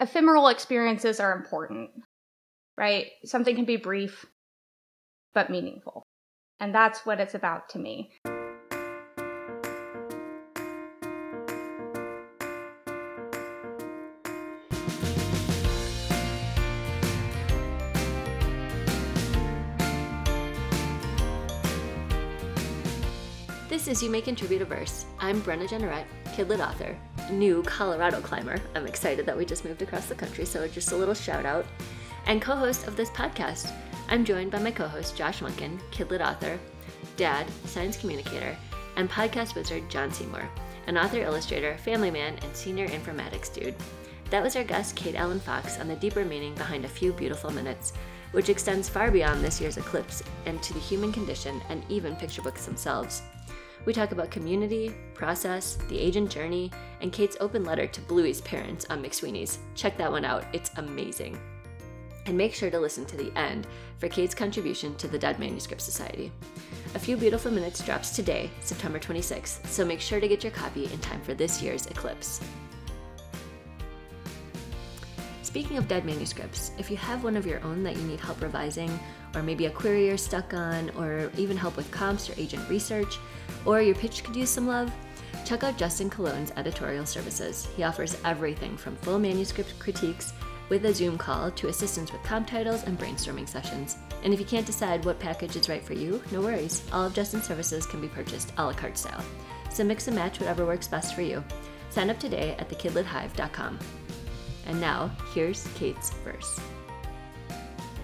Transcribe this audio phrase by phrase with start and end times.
[0.00, 1.90] ephemeral experiences are important,
[2.76, 3.06] right?
[3.24, 4.26] Something can be brief,
[5.34, 6.02] but meaningful.
[6.60, 8.12] And that's what it's about to me.
[23.92, 25.04] Is You May Contribute a Verse.
[25.18, 26.96] I'm Brenna Jeanneret, Kidlit author,
[27.30, 28.58] new Colorado climber.
[28.74, 31.66] I'm excited that we just moved across the country, so just a little shout out.
[32.24, 33.70] And co host of this podcast.
[34.08, 36.58] I'm joined by my co host, Josh Monken, Kidlit author,
[37.18, 38.56] dad, science communicator,
[38.96, 40.48] and podcast wizard, Jon Seymour,
[40.86, 43.74] an author, illustrator, family man, and senior informatics dude.
[44.30, 47.50] That was our guest, Kate Allen Fox, on the deeper meaning behind a few beautiful
[47.50, 47.92] minutes,
[48.30, 52.40] which extends far beyond this year's eclipse and to the human condition and even picture
[52.40, 53.20] books themselves.
[53.84, 58.86] We talk about community, process, the agent journey, and Kate's open letter to Bluey's parents
[58.88, 59.58] on McSweeney's.
[59.74, 61.36] Check that one out, it's amazing.
[62.26, 63.66] And make sure to listen to the end
[63.98, 66.30] for Kate's contribution to the Dead Manuscript Society.
[66.94, 70.84] A Few Beautiful Minutes drops today, September 26th, so make sure to get your copy
[70.84, 72.40] in time for this year's eclipse.
[75.42, 78.40] Speaking of dead manuscripts, if you have one of your own that you need help
[78.40, 78.96] revising,
[79.34, 83.18] or maybe a query you're stuck on, or even help with comps or agent research,
[83.64, 84.92] or your pitch could use some love,
[85.44, 87.68] check out Justin Colon's editorial services.
[87.76, 90.32] He offers everything from full manuscript critiques
[90.68, 93.98] with a Zoom call to assistance with comp titles and brainstorming sessions.
[94.24, 96.82] And if you can't decide what package is right for you, no worries.
[96.92, 99.22] All of Justin's services can be purchased a la carte style.
[99.70, 101.44] So mix and match whatever works best for you.
[101.90, 103.78] Sign up today at thekidlithive.com.
[104.66, 106.58] And now, here's Kate's verse.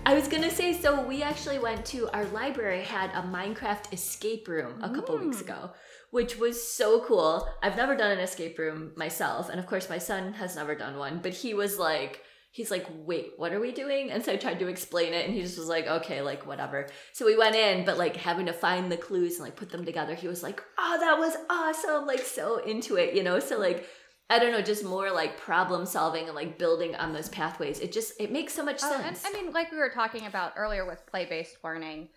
[0.09, 4.49] I was gonna say, so we actually went to our library had a Minecraft escape
[4.49, 5.27] room a couple mm.
[5.27, 5.73] weeks ago,
[6.13, 7.47] which was so cool.
[7.63, 10.97] I've never done an escape room myself, and of course my son has never done
[10.97, 14.11] one, but he was like, he's like, wait, what are we doing?
[14.11, 16.87] And so I tried to explain it, and he just was like, okay, like whatever.
[17.13, 19.85] So we went in, but like having to find the clues and like put them
[19.85, 23.41] together, he was like, oh, that was awesome, like so into it, you know.
[23.41, 23.87] So like
[24.31, 27.81] I don't know, just more like problem solving and like building on those pathways.
[27.81, 29.25] It just it makes so much Oh, sense.
[29.25, 32.09] and I mean, like we were talking about earlier with play based learning,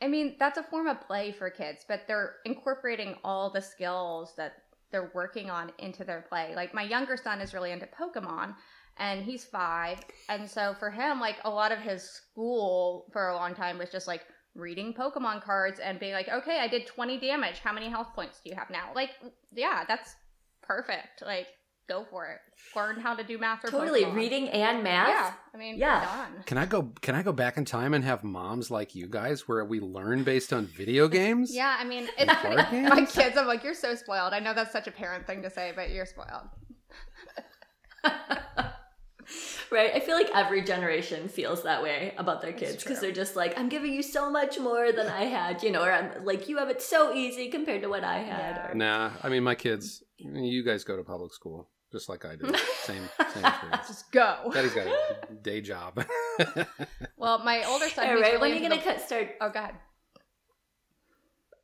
[0.00, 4.32] I mean, that's a form of play for kids, but they're incorporating all the skills
[4.36, 4.54] that
[4.92, 6.52] they're working on into their play.
[6.54, 8.54] Like my younger son is really into Pokemon
[8.96, 9.98] and he's five.
[10.28, 13.90] And so for him, like a lot of his school for a long time was
[13.90, 14.22] just like
[14.54, 17.58] reading Pokemon cards and being like, okay, I did 20 damage.
[17.58, 18.90] How many health points do you have now?
[18.94, 19.10] Like,
[19.54, 20.14] yeah, that's
[20.74, 21.22] perfect.
[21.26, 21.48] Like,
[21.88, 22.38] go for it.
[22.76, 24.14] Learn how to do math or totally Pokemon.
[24.14, 25.08] reading and math.
[25.08, 26.04] Yeah, I mean, Yeah.
[26.04, 26.44] done.
[26.46, 26.92] Can I go?
[27.02, 30.22] Can I go back in time and have moms like you guys, where we learn
[30.22, 31.52] based on video games?
[31.52, 33.36] Yeah, I mean, it's card my kids.
[33.36, 34.32] I'm like, you're so spoiled.
[34.32, 36.48] I know that's such a parent thing to say, but you're spoiled.
[39.70, 39.90] right.
[39.94, 43.58] I feel like every generation feels that way about their kids because they're just like,
[43.58, 46.58] I'm giving you so much more than I had, you know, or I'm like, you
[46.58, 48.56] have it so easy compared to what I had.
[48.56, 48.70] Yeah.
[48.70, 50.02] Or, Nah, I mean my kids.
[50.20, 52.56] You guys go to public school just like I did.
[52.82, 53.02] Same
[53.34, 53.86] same experience.
[53.88, 54.50] Just go.
[54.52, 56.04] Daddy's got a day job.
[57.16, 58.06] Well, my older son.
[58.08, 59.28] All right, really when are you gonna the- cut start?
[59.40, 59.72] Oh, God.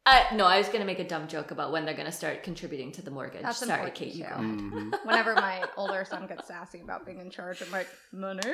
[0.05, 2.93] Uh, no, I was gonna make a dumb joke about when they're gonna start contributing
[2.93, 3.43] to the mortgage.
[3.43, 4.15] That's Sorry, Kate.
[4.15, 4.31] You too.
[4.31, 4.37] go.
[4.37, 5.05] Mhm.
[5.07, 8.53] Whenever my older son gets sassy about being in charge, I'm like, money.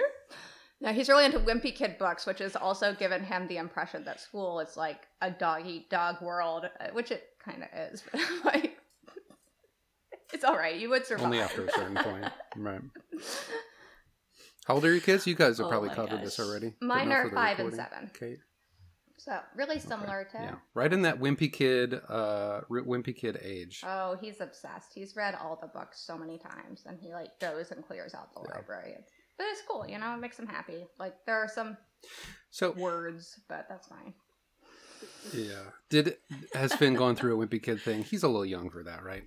[0.80, 4.20] Now he's really into wimpy kid books, which has also given him the impression that
[4.20, 8.02] school is like a dog eat dog world, uh, which it kind of is.
[8.10, 8.78] But like,
[10.32, 10.78] it's all right.
[10.78, 11.24] You would survive.
[11.26, 12.24] Only after a certain point,
[12.56, 12.80] right?
[14.66, 15.26] How old are your kids?
[15.26, 16.74] You guys have Oh probably my covered this already.
[16.80, 18.10] Mine are for the five and seven.
[18.18, 18.38] Kate.
[19.18, 19.86] So really Okay.
[19.88, 20.38] similar to.
[20.38, 23.82] Yeah, right in that wimpy kid, uh, wimpy kid age.
[23.86, 24.92] Oh, he's obsessed.
[24.94, 28.32] He's read all the books so many times, and he like goes and clears out
[28.34, 28.56] the Yeah.
[28.56, 28.94] library.
[28.98, 30.14] It's, but it's cool, you know.
[30.14, 30.86] It makes him happy.
[30.98, 31.76] Like there are some
[32.50, 34.14] So words, but that's fine.
[35.32, 36.16] yeah, did
[36.54, 38.02] has Finn gone through a wimpy kid thing?
[38.04, 39.24] He's a little young for that, right?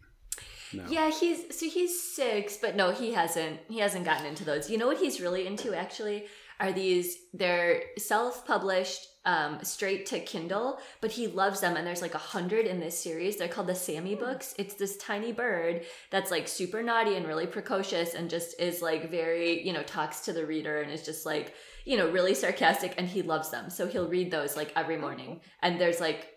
[0.76, 0.84] No.
[0.90, 3.60] Yeah, he's so he's six, but no, he hasn't.
[3.70, 4.70] He hasn't gotten into those.
[4.70, 6.26] You know what he's really into actually
[6.60, 7.18] are these.
[7.34, 11.76] They're self-published, um, straight to Kindle, but he loves them.
[11.76, 13.38] And there's like a hundred in this series.
[13.38, 14.54] They're called the Sammy books.
[14.58, 19.10] It's this tiny bird that's like super naughty and really precocious, and just is like
[19.10, 21.54] very you know talks to the reader and is just like
[21.86, 23.70] you know really sarcastic, and he loves them.
[23.70, 25.42] So he'll read those like every morning.
[25.62, 26.35] And there's like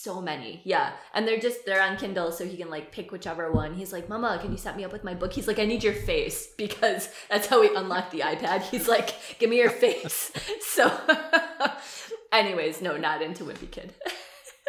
[0.00, 0.60] so many.
[0.64, 0.92] Yeah.
[1.12, 3.74] And they're just they're on kindle so he can like pick whichever one.
[3.74, 5.32] He's like mama can you set me up with my book?
[5.32, 8.62] He's like i need your face because that's how we unlock the ipad.
[8.62, 10.30] He's like give me your face.
[10.60, 10.92] So
[12.32, 13.92] anyways no not into wimpy kid.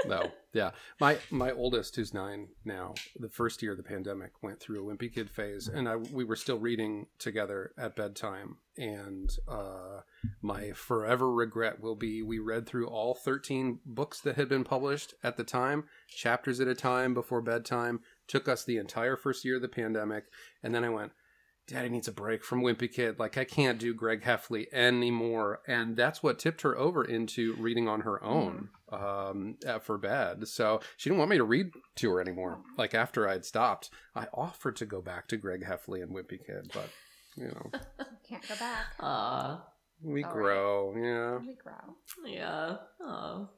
[0.06, 0.32] No.
[0.52, 4.84] Yeah, my my oldest, who's nine now, the first year of the pandemic, went through
[4.84, 8.58] a Wimpy Kid phase, and I we were still reading together at bedtime.
[8.76, 10.02] And uh,
[10.42, 15.14] my forever regret will be we read through all thirteen books that had been published
[15.24, 18.00] at the time, chapters at a time before bedtime.
[18.28, 20.26] Took us the entire first year of the pandemic,
[20.64, 21.12] and then I went.
[21.70, 23.20] Daddy needs a break from Wimpy Kid.
[23.20, 27.88] Like I can't do Greg Heffley anymore, and that's what tipped her over into reading
[27.88, 30.48] on her own um, for bed.
[30.48, 32.60] So she didn't want me to read to her anymore.
[32.76, 36.72] Like after I'd stopped, I offered to go back to Greg Heffley and Wimpy Kid,
[36.74, 36.90] but
[37.36, 37.72] you know,
[38.28, 38.86] Can't go back.
[39.00, 39.62] Aw.
[40.04, 40.36] we All right.
[40.36, 40.96] grow.
[40.98, 41.38] Yeah.
[41.38, 41.96] We grow.
[42.26, 42.78] Yeah.
[43.02, 43.50] Oh.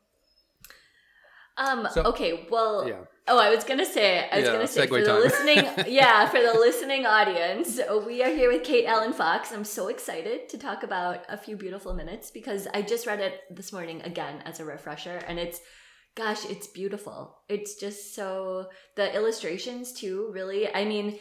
[1.58, 1.88] Um.
[1.94, 2.48] So- okay.
[2.50, 2.88] Well.
[2.88, 3.02] Yeah.
[3.28, 4.28] Oh, I was gonna say.
[4.30, 5.22] I was Yeah, gonna say for the time.
[5.22, 5.58] listening.
[5.88, 9.52] yeah, for the listening audience, we are here with Kate Allen Fox.
[9.52, 13.42] I'm so excited to talk about a few beautiful minutes because I just read it
[13.52, 15.60] this morning again as a refresher, and it's.
[16.14, 17.38] Gosh, it's beautiful.
[17.48, 20.30] It's just so the illustrations too.
[20.34, 21.18] Really, I mean,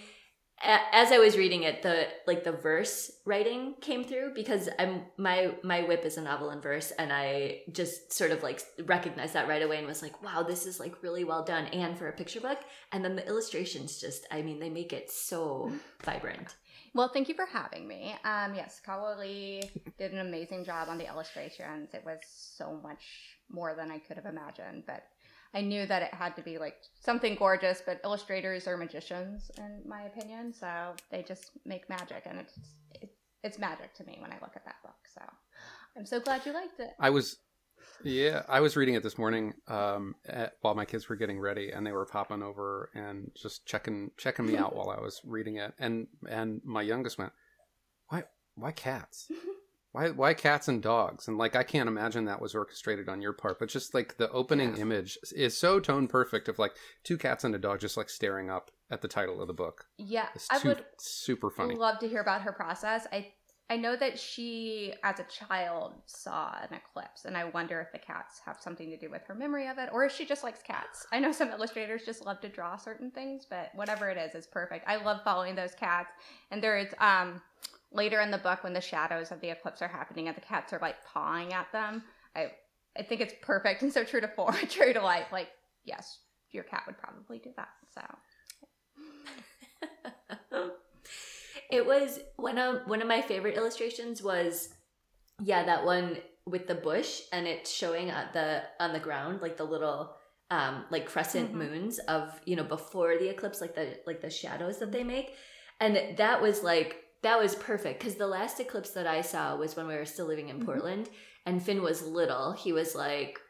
[0.62, 5.54] as I was reading it, the like the verse writing came through because I'm my
[5.62, 9.48] my whip is a novel in verse, and I just sort of like recognized that
[9.48, 12.12] right away and was like, wow, this is like really well done, and for a
[12.12, 12.58] picture book,
[12.92, 15.72] and then the illustrations just, I mean, they make it so
[16.04, 16.54] vibrant.
[16.92, 18.14] Well, thank you for having me.
[18.24, 19.60] Um, yes, Khoa Le
[19.96, 21.94] did an amazing job on the illustrations.
[21.94, 23.04] It was so much
[23.48, 25.04] more than I could have imagined, but
[25.54, 27.82] I knew that it had to be like something gorgeous.
[27.84, 32.58] But illustrators are magicians, in my opinion, so they just make magic, and it's
[32.94, 33.10] it,
[33.42, 34.98] it's magic to me when I look at that book.
[35.12, 35.22] So
[35.96, 36.90] I'm so glad you liked it.
[37.00, 37.38] I was,
[38.04, 41.70] yeah, I was reading it this morning um, at, while my kids were getting ready,
[41.70, 45.56] and they were popping over and just checking checking me out while I was reading
[45.56, 47.32] it, and and my youngest went,
[48.08, 48.24] "Why
[48.54, 49.30] why cats?
[49.92, 53.32] Why why cats and dogs?" And like I can't imagine that was orchestrated on your
[53.32, 54.82] part, but just like the opening Yeah.
[54.82, 58.50] image is so tone perfect of like two cats and a dog just like staring
[58.50, 59.86] up at the title of the book.
[59.98, 61.74] Yeah, It's I would super funny.
[61.74, 63.06] love to hear about her process.
[63.12, 63.32] I
[63.68, 68.00] I know that she, as a child, saw an eclipse, and I wonder if the
[68.04, 70.60] cats have something to do with her memory of it, or if she just likes
[70.60, 71.06] cats.
[71.12, 74.48] I know some illustrators just love to draw certain things, but whatever it is, is
[74.48, 74.88] perfect.
[74.88, 76.10] I love following those cats,
[76.50, 77.40] and there is um
[77.92, 80.72] later in the book when the shadows of the eclipse are happening and the cats
[80.72, 82.02] are like pawing at them.
[82.36, 82.52] I
[82.98, 85.26] I think it's perfect and so true to form, true to life.
[85.32, 85.48] Like
[85.84, 86.18] yes,
[86.50, 87.68] your cat would probably do that.
[87.94, 88.02] So
[91.70, 94.70] it was one of one of my favorite illustrations was
[95.42, 99.56] yeah that one with the bush and it's showing at the on the ground like
[99.56, 100.14] the little
[100.50, 101.56] um like crescent Mhm.
[101.56, 105.34] moons of you know before the eclipse like the like the shadows that they make
[105.80, 109.76] and that was like that was perfect because the last eclipse that i saw was
[109.76, 110.64] when we were still living in Mhm.
[110.64, 111.08] portland
[111.46, 112.52] and finn was little.
[112.52, 113.40] He was like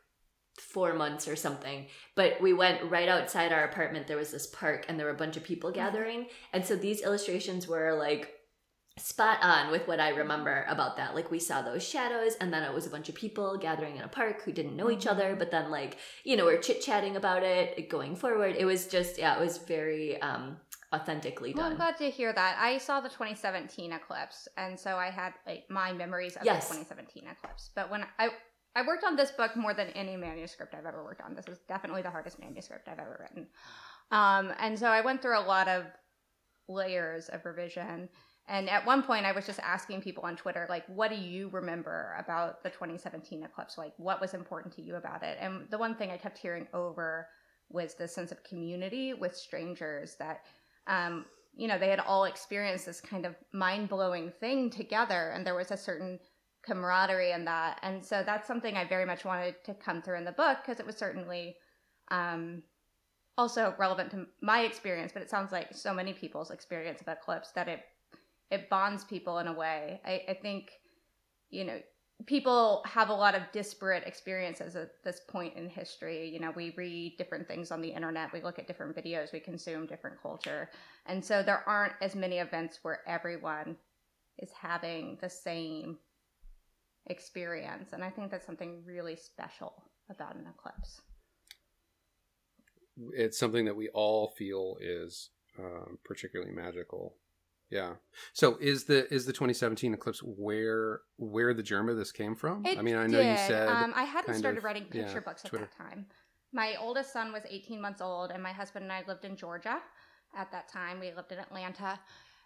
[0.59, 1.87] four months or something.
[2.15, 4.07] But we went right outside our apartment.
[4.07, 6.27] There was this park and there were a bunch of people gathering.
[6.53, 8.33] And so these illustrations were like
[8.99, 11.15] spot on with what I remember about that.
[11.15, 14.03] Like we saw those shadows, and then it was a bunch of people gathering in
[14.03, 17.17] a park who didn't know each other, but then like you know we're chit chatting
[17.17, 18.57] about it going forward.
[18.59, 20.59] It was just yeah, it was very um
[20.95, 22.57] authentically Well, I'm glad to hear that.
[22.59, 26.69] I saw the 2017 eclipse, and so I had like my memories of Yes.
[26.69, 27.71] the 2017 eclipse.
[27.75, 28.31] But when I
[28.77, 31.35] I worked on this book more than any manuscript I've ever worked on.
[31.35, 33.49] This is definitely the hardest manuscript I've ever written.
[34.13, 35.87] Um, and so I went through a lot of
[36.69, 38.09] layers of revision.
[38.47, 41.49] And at one point, I was just asking people on Twitter, like, what do you
[41.51, 43.77] remember about the 2017 eclipse?
[43.77, 45.39] Like, what was important to you about it?
[45.41, 47.29] And the one thing I kept hearing over
[47.71, 50.45] was the sense of community with strangers that
[50.87, 55.47] um, you know, they had all experienced this kind of mind blowing thing together, and
[55.47, 56.19] there was a certain
[56.63, 57.79] camaraderie in that.
[57.83, 60.81] And so that's something I very much wanted to come through in the book because
[60.81, 61.57] it was certainly
[62.11, 62.63] um,
[63.39, 67.53] also relevant to my experience, but it sounds like so many people's experience of Eclipse
[67.53, 67.81] that it
[68.51, 70.01] it bonds people in a way.
[70.05, 70.73] I, I think,
[71.51, 71.79] you know,
[72.27, 76.29] people have a lot of disparate experiences at this point in history.
[76.29, 79.41] You know, we read different things on the internet, we look at different videos, we
[79.41, 80.71] consume different culture.
[81.07, 83.77] And so there aren't as many events where everyone
[84.39, 85.99] is having the same
[87.07, 87.93] experience.
[87.93, 91.01] And I think that's something really special about an eclipse.
[93.13, 97.15] it's something that we all feel is um, particularly magical.
[97.71, 97.95] Yeah.
[98.33, 102.67] So is the is the 2017 eclipse where where the germ of this came from?
[102.67, 105.21] It I mean, I know you said um, I hadn't started of- writing yeah, picture
[105.21, 105.69] books at Twitter.
[105.79, 106.07] that time.
[106.53, 109.79] My oldest son was 18 months old, and my husband and I lived in Georgia
[110.37, 110.99] at that time.
[110.99, 111.99] We lived in Atlanta,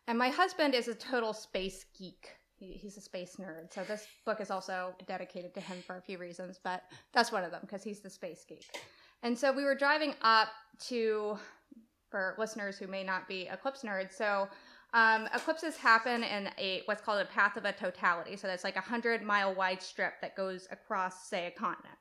[0.06, 2.28] and my husband is a total space geek.
[2.56, 6.02] He, he's a space nerd, so this book is also dedicated to him for a
[6.02, 6.82] few reasons, but
[7.14, 8.66] that's one of them because he's the space geek.
[9.22, 10.48] And so we were driving up
[10.88, 11.38] to,
[12.10, 14.48] for listeners who may not be eclipse nerds, so
[14.94, 18.36] um, eclipses happen in a what's called a path of a totality.
[18.36, 21.96] So that's like a hundred mile wide strip that goes across, say, a continent.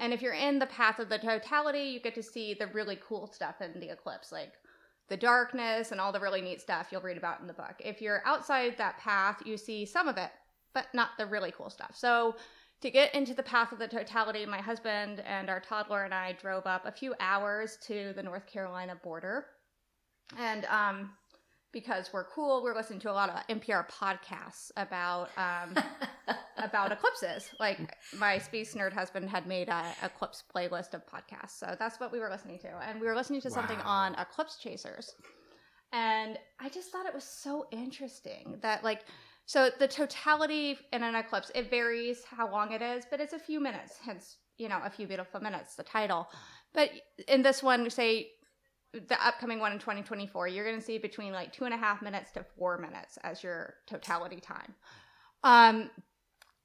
[0.00, 2.98] And if you're in the path of the totality, you get to see the really
[3.06, 4.52] cool stuff in the eclipse, like
[5.08, 7.74] the darkness and all the really neat stuff you'll read about in the book.
[7.80, 10.30] If you're outside that path, you see some of it,
[10.72, 11.92] but not the really cool stuff.
[11.94, 12.36] So
[12.80, 16.32] to get into the path of the totality, my husband and our toddler and I
[16.32, 19.46] drove up a few hours to the North Carolina border.
[20.38, 21.10] And um,
[21.74, 25.74] because we're cool, we're listening to a lot of NPR podcasts about um,
[26.56, 27.50] about eclipses.
[27.60, 32.12] Like my space nerd husband had made a eclipse playlist of podcasts, so that's what
[32.12, 35.16] we were listening to, and we were listening to something on eclipse chasers,
[35.92, 39.02] and I just thought it was so interesting that like.
[39.46, 43.38] So the totality in an eclipse, it varies how long it is, but it's a
[43.38, 46.28] few minutes, hence, you know, a few beautiful minutes, the title.
[46.72, 46.88] But
[47.28, 48.30] in this one, say
[49.08, 52.02] the upcoming one in 2024, you're going to see between like two and a half
[52.02, 54.74] minutes to four minutes as your totality time.
[55.42, 55.90] Um,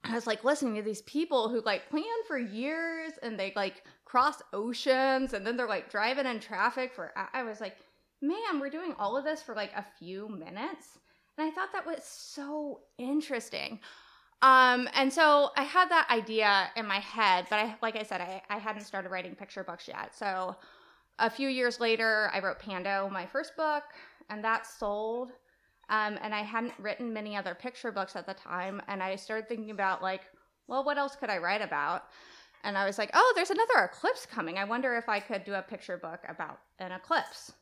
[0.04, 3.84] I was like listening to these people who like plan for years and they like
[4.06, 7.12] cross oceans and then they're like driving in traffic for.
[7.34, 7.76] I was like,
[8.22, 11.00] man, we're doing all of this for like a few minutes.
[11.38, 13.80] And I thought that was so interesting.
[14.42, 18.22] Um, and so I had that idea in my head, but I, like I said,
[18.22, 20.16] I, I hadn't started writing picture books yet.
[20.16, 20.56] So
[21.20, 23.84] a few years later, I wrote Pando, my first book,
[24.30, 25.32] and that sold.
[25.90, 28.82] Um, and I hadn't written many other picture books at the time.
[28.88, 30.22] And I started thinking about, like,
[30.68, 32.04] well, what else could I write about?
[32.64, 34.58] And I was like, oh, there's another eclipse coming.
[34.58, 37.54] I wonder if I could do a picture book about an eclipse.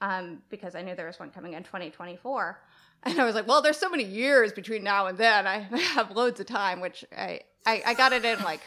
[0.00, 2.60] Um, because I knew there was one coming in 2024.
[3.02, 5.46] And I was like, well, there's so many years between now and then.
[5.46, 5.58] I
[5.94, 8.62] have loads of time, which I, I, I got it in like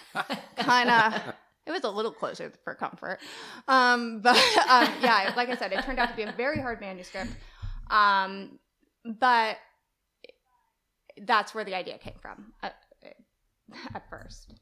[0.55, 1.33] kind of
[1.69, 3.19] it was a little closer for comfort.
[3.67, 4.35] Um, but
[4.69, 7.31] um, yeah, like I said, it turned out to be a very hard manuscript.
[7.89, 8.59] Um,
[9.05, 9.57] but
[11.21, 12.75] that's where the idea came from at,
[13.93, 14.53] at first.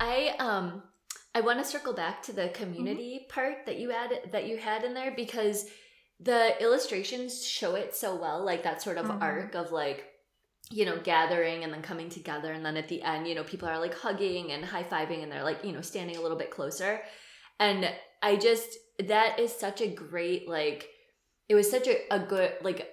[0.00, 0.82] I um
[1.34, 4.84] I want to circle back to the community part that you had that you had
[4.84, 5.66] in there because
[6.20, 9.22] the illustrations show it so well, like that sort of Mhm.
[9.22, 10.11] arc of like
[10.70, 13.68] you know gathering and then coming together and then at the end you know people
[13.68, 17.00] are like hugging and high-fiving and they're like you know standing a little bit closer.
[17.58, 17.88] And
[18.22, 20.88] i just that is such a great like
[21.48, 22.88] it was such a, a good like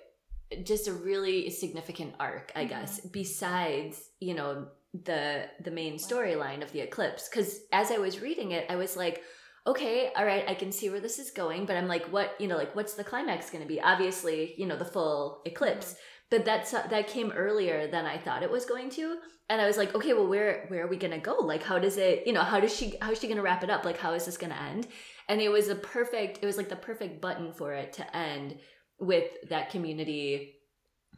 [0.63, 2.69] just a really significant arc i Mhm.
[2.69, 7.29] guess besides you know the the main storyline of the eclipse.
[7.29, 9.21] Because as i was reading it i was like
[9.67, 12.47] okay all right i can see where this is going but i'm like what you
[12.47, 13.79] know like what's the climax going to be?
[13.79, 15.95] Obviously you know the full eclipse
[16.29, 19.17] but that's that came earlier than i thought it was going to
[19.49, 21.35] and i was like okay well where where are we going to go?
[21.35, 23.63] Like how does it you know how does she how is she going to wrap
[23.63, 23.83] it up?
[23.85, 24.87] Like how is this going to end?
[25.27, 28.59] And it was a perfect it was like the perfect button for it to end
[28.99, 30.55] with that community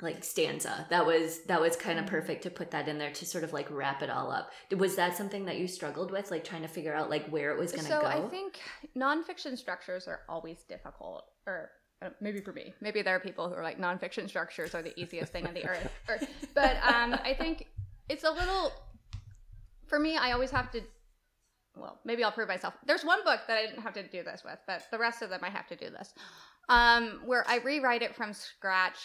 [0.02, 0.88] like stanza.
[0.90, 2.10] That was that was kind of Mhm.
[2.10, 4.50] perfect to put that in there to sort of like wrap it all up.
[4.78, 7.60] Was that something that you struggled with like trying to figure out like where it
[7.60, 8.08] was going to So go?
[8.08, 8.60] I think
[8.98, 11.70] nonfiction structures are always difficult, or
[12.20, 15.32] maybe for me, maybe there are people who are like nonfiction structures are the easiest
[15.32, 15.90] thing on the earth.
[16.54, 17.68] But um, I think
[18.10, 18.72] it's a little.
[19.88, 20.82] For me, I always have to.
[21.76, 22.74] Well, maybe I'll prove myself.
[22.86, 25.30] There's one book that I didn't have to do this with, but the rest of
[25.30, 26.14] them I have to do this.
[26.70, 28.98] Um, where I rewrite it from scratch,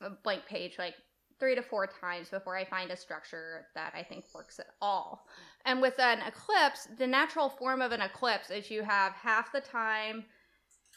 [0.00, 0.94] a blank page, like
[1.40, 5.26] three to four times before I find a structure that I think works at all.
[5.64, 9.60] And with an eclipse, the natural form of an eclipse is you have half the
[9.60, 10.24] time,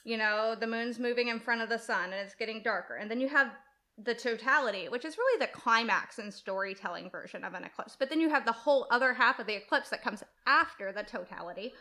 [0.05, 2.95] you know, the moon's moving in front of the sun and it's getting darker.
[2.95, 3.51] And then you have
[3.97, 7.95] the totality, which is really the climax and storytelling version of an eclipse.
[7.97, 11.03] But then you have the whole other half of the eclipse that comes after the
[11.03, 11.73] totality.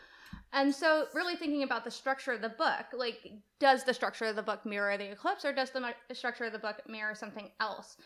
[0.53, 3.19] And so, really thinking about the structure of the book, like,
[3.61, 6.59] does the structure of the book mirror the eclipse or does the structure of the
[6.59, 7.97] book mirror something else?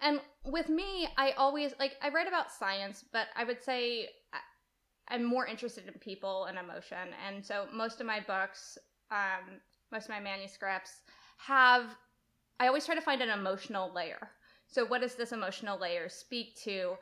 [0.00, 4.38] And with me, I always like I write about science, but I would say uh,
[5.08, 7.08] I'm more interested in people and emotion.
[7.26, 8.78] And so most of my books,
[9.10, 9.60] um,
[9.92, 11.02] most of my manuscripts
[11.38, 11.96] have
[12.60, 14.30] I always try to find an emotional layer.
[14.66, 16.94] So what does this emotional layer speak to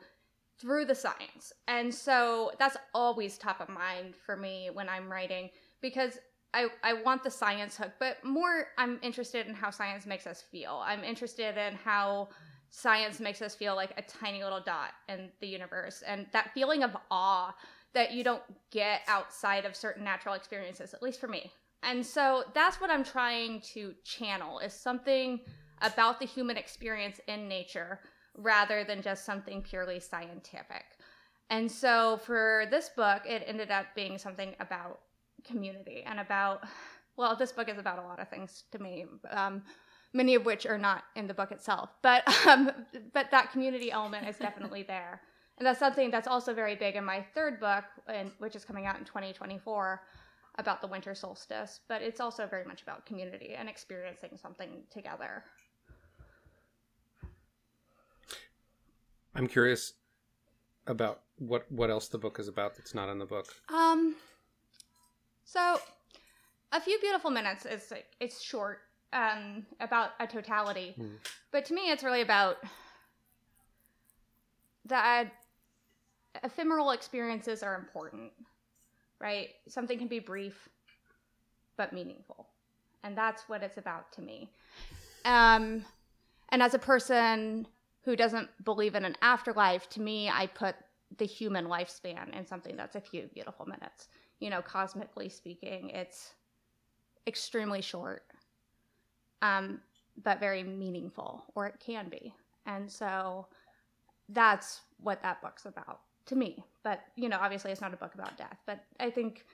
[0.59, 1.53] through the science?
[1.67, 5.49] And so that's always top of mind for me when I'm writing
[5.81, 6.17] because
[6.53, 10.41] I, I want the science hook, but more I'm interested in how science makes us
[10.51, 10.81] feel.
[10.85, 12.29] I'm interested in how
[12.69, 16.83] science makes us feel like a tiny little dot in the universe and that feeling
[16.83, 17.55] of awe
[17.93, 18.41] that you don't
[18.71, 21.51] get outside of certain natural experiences, at least for me.
[21.83, 25.41] And so that's what I'm trying to channel is something
[25.81, 27.99] about the human experience in nature
[28.35, 30.83] rather than just something purely scientific.
[31.49, 35.01] And so for this book, it ended up being something about
[35.43, 36.63] community and about,
[37.17, 39.61] well, this book is about a lot of things to me, um,
[40.13, 41.89] many of which are not in the book itself.
[42.01, 42.71] But, um,
[43.13, 45.21] but that community element is definitely there.
[45.57, 48.87] And that's something that's also very big in my third book, and, which is coming
[48.87, 50.01] out in 2024
[50.55, 51.79] about the winter solstice.
[51.87, 55.43] But it's also very much about community and experiencing something together.
[59.35, 59.93] I'm curious
[60.85, 63.47] about what what else the book is about that's not in the book.
[63.69, 64.15] Um.
[65.45, 65.79] So,
[66.71, 68.79] a few beautiful minutes is like it's short,
[69.11, 71.15] um, about a totality, Hmm.
[71.51, 72.57] but to me, it's really about
[74.85, 75.31] that
[76.43, 78.31] ephemeral experiences are important,
[79.23, 79.51] right?
[79.69, 80.67] Something can be brief,
[81.77, 82.49] but meaningful,
[83.03, 84.49] and that's what it's about to me.
[85.23, 85.85] Um,
[86.49, 87.65] and as a person
[88.03, 90.75] who doesn't believe in an afterlife, to me, I put
[91.17, 94.09] the human lifespan in something that's a few beautiful minutes.
[94.39, 96.33] You know, cosmically speaking, it's
[97.25, 98.23] extremely short,
[99.41, 99.79] um,
[100.21, 102.33] but very meaningful, or it can be.
[102.65, 103.47] And so
[104.27, 106.63] that's what that book's about to me.
[106.83, 109.45] But, you know, obviously it's not a book about death, but I think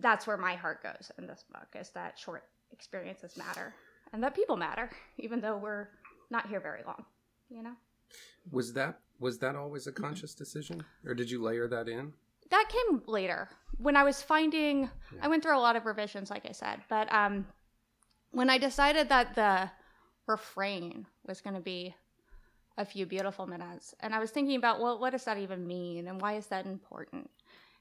[0.00, 3.74] that's where my heart goes in this book is that short experiences matter
[4.12, 5.88] and that people matter, even though we're
[6.30, 7.04] not here very long,
[7.48, 7.74] you know?
[8.50, 12.12] Was that was that always a conscious decision, or did you layer that in?
[12.52, 13.48] that came later
[13.78, 14.88] when i was finding
[15.22, 17.46] i went through a lot of revisions like i said but um
[18.30, 19.70] when i decided that the
[20.26, 21.94] refrain was going to be
[22.78, 23.94] a few beautiful minutes.
[24.00, 26.08] And i was thinking about well what does that even mean?
[26.08, 27.30] And why is that important?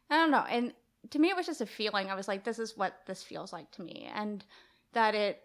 [0.09, 0.45] I don't know.
[0.49, 0.73] And
[1.11, 2.09] to me it was just a feeling.
[2.09, 4.09] I was like this is what this feels like to me.
[4.13, 4.43] And
[4.93, 5.43] that it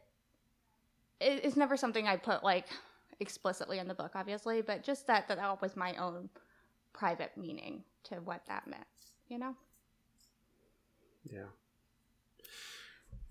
[1.21, 2.67] it is never something i put like
[3.21, 6.29] explicitly in the book obviously but just that that, that was my own
[6.93, 8.85] private meaning to what that meant
[9.29, 9.55] you know?
[11.31, 11.47] Yeah.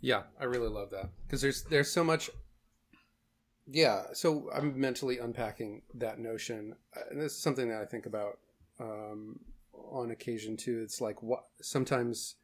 [0.02, 1.10] Yeah, I really love that.
[1.26, 2.30] Because there's there's so much.
[3.68, 8.06] Yeah, so I'm mentally unpacking that notion, uh, and this is something that I think
[8.06, 8.38] about
[8.80, 9.40] um,
[9.74, 10.82] on occasion too.
[10.84, 12.36] It's like what sometimes,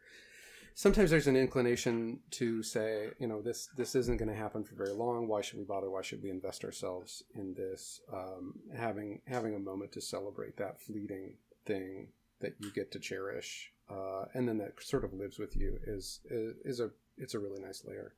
[0.73, 4.73] sometimes there's an inclination to say, you know, this this isn't going to happen for
[4.73, 5.27] very long.
[5.27, 5.91] Why should we bother?
[5.91, 8.01] Why should we invest ourselves in this?
[8.11, 12.07] Um, having having a moment to celebrate that fleeting thing
[12.39, 16.21] that you get to cherish, uh, and then that sort of lives with you is,
[16.31, 18.15] is is a it's a really nice layer.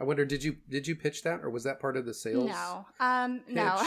[0.00, 2.46] I wonder, did you did you pitch that, or was that part of the sales?
[2.50, 3.82] no um no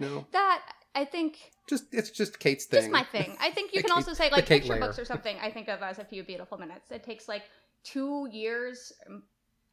[0.00, 0.26] No?
[0.32, 0.62] that
[0.94, 2.80] i think just it's just Kate's thing.
[2.80, 4.80] just my thing i think you can Kate- also say like picture layer.
[4.80, 7.42] books or something i think of as a few beautiful minutes it takes like
[7.84, 9.22] two years um,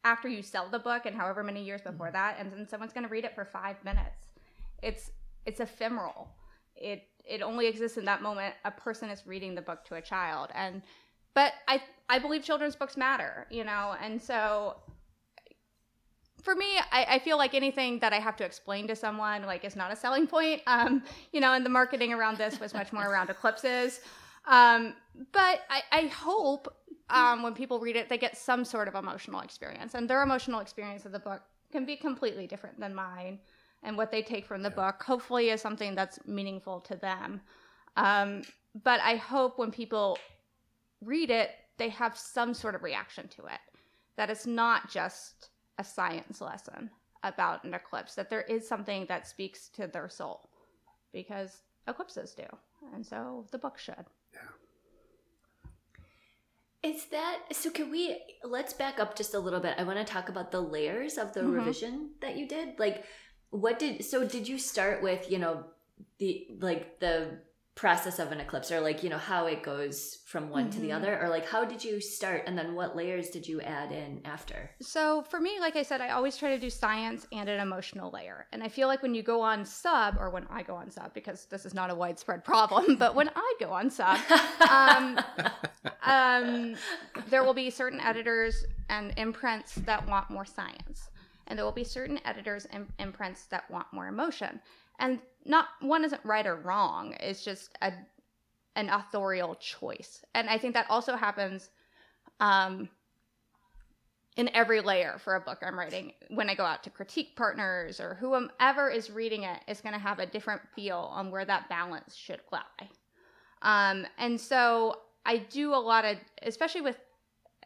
[0.04, 1.90] after you sell the book and however many years Mm-hmm.
[1.92, 4.26] before that and then someone's going to read it for five minutes
[4.82, 5.10] it's
[5.44, 6.28] it's ephemeral
[6.76, 10.00] it it only exists in that moment a person is reading the book to a
[10.02, 10.82] child and
[11.34, 14.76] but i i believe children's books matter you know and so
[16.42, 19.64] for me I, I feel like anything that i have to explain to someone like
[19.64, 20.62] is not a selling point.
[20.66, 24.00] Um you know and the marketing around this was much more around eclipses.
[24.46, 24.94] Um
[25.32, 26.74] but i i hope
[27.10, 29.94] um when people read it they get some sort of emotional experience.
[29.94, 33.38] And their emotional experience of the book can be completely different than mine.
[33.82, 37.40] And what they take from the book hopefully is something that's meaningful to them.
[37.96, 38.42] Um
[38.84, 40.18] but i hope when people
[41.00, 43.60] read it they have some sort of reaction to it.
[44.16, 46.90] That it's not just a science lesson
[47.22, 50.48] about an eclipse that there is something that speaks to their soul
[51.12, 52.44] because eclipses do
[52.94, 54.40] and so the book should Yeah.
[56.82, 57.70] Is that so?
[57.70, 59.74] Can we let's back up just a little bit?
[59.78, 61.54] I want to talk about the layers of the Mhm.
[61.54, 62.78] revision that you did.
[62.78, 63.04] Like,
[63.50, 64.24] what did so?
[64.24, 65.64] Did you start with you know
[66.18, 67.40] the like the
[67.78, 70.88] process of an eclipse, or like you know how it goes from one to the
[70.88, 70.96] Mhm.
[70.96, 74.20] other, or like how did you start, and then what layers did you add in
[74.24, 74.68] after?
[74.80, 78.10] So for me, like I said, I always try to do science and an emotional
[78.10, 78.48] layer.
[78.50, 81.14] And I feel like when you go on sub, or when I go on sub,
[81.14, 84.18] because this is not a widespread problem, but when I go on sub,
[84.68, 85.20] um,
[86.02, 86.74] um,
[87.30, 91.10] there will be certain editors and imprints that want more science,
[91.46, 94.60] and there will be certain editors and imprints that want more emotion.
[94.98, 97.14] And not one isn't right or wrong.
[97.20, 97.92] It's just a
[98.76, 101.70] an authorial choice, and I think that also happens.
[102.38, 102.88] Um,
[104.38, 106.12] in every layer for a book I'm writing.
[106.28, 109.98] When I go out to critique partners or whomever is reading it is going to
[109.98, 112.88] have a different feel on where that balance should lie.
[113.62, 116.96] Um, and so I do a lot of, especially with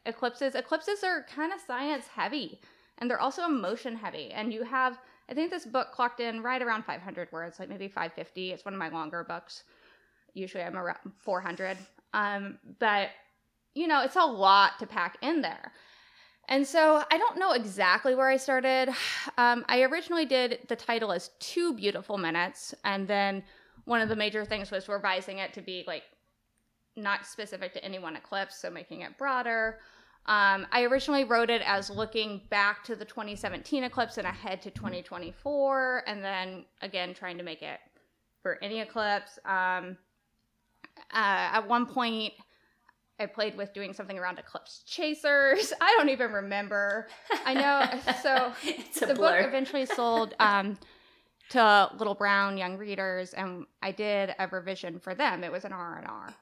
[0.07, 2.59] eclipses, eclipses are kind of science heavy
[2.99, 4.31] and they're also emotion heavy.
[4.31, 4.99] And you have,
[5.33, 8.53] I think this book clocked in right around 500 words, like maybe 550.
[8.53, 9.65] It's one of my longer books.
[10.35, 11.79] Usually I'm around 400.
[12.13, 13.09] Um, but,
[13.75, 15.73] you know, it's a lot to pack in there.
[16.51, 18.91] And so I don't know exactly where I started.
[19.39, 22.75] Um, I originally did the title as Two Beautiful Minutes.
[22.85, 23.43] And then
[23.87, 26.03] one of the major things was revising it to be like
[26.95, 29.79] not specific to any one eclipse, so making it broader.
[30.27, 34.71] Um, I originally wrote it as looking back to the 2017 eclipse and ahead to
[34.71, 37.81] 2024, and then again trying to make it
[38.41, 39.39] for any eclipse.
[39.45, 39.97] Um,
[41.13, 42.35] uh, at one point,
[43.19, 45.73] I played with doing something around eclipse chasers.
[45.81, 47.09] I don't even remember.
[47.45, 48.13] I know.
[48.23, 48.53] So
[49.07, 49.41] the blur.
[49.41, 50.79] book eventually sold um,
[51.51, 55.43] to Little Brown young readers, and I did a revision for them.
[55.43, 56.35] It was an R and R.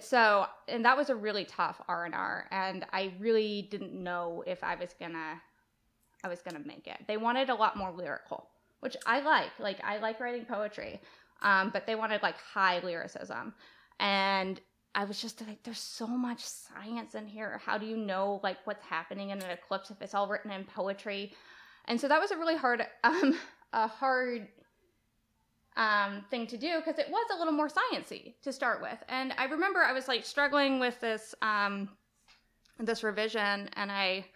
[0.00, 4.44] So, and that was a really tough R and R, and I really didn't know
[4.46, 5.40] if I was gonna,
[6.22, 6.98] I was gonna make it.
[7.06, 8.48] They wanted a lot more lyrical,
[8.80, 9.50] which I like.
[9.58, 11.00] Like I like writing poetry,
[11.42, 13.54] um, but they wanted like high lyricism,
[13.98, 14.60] and
[14.94, 17.60] I was just like, there's so much science in here.
[17.64, 20.64] How do you know like what's happening in an eclipse if it's all written in
[20.64, 21.32] poetry?
[21.86, 23.38] And so that was a really hard, um,
[23.72, 24.48] a hard
[25.78, 28.98] um, thing to do because it was a little more sciency to start with.
[29.08, 31.88] And I remember I was like struggling with this um,
[32.80, 34.26] this revision, and I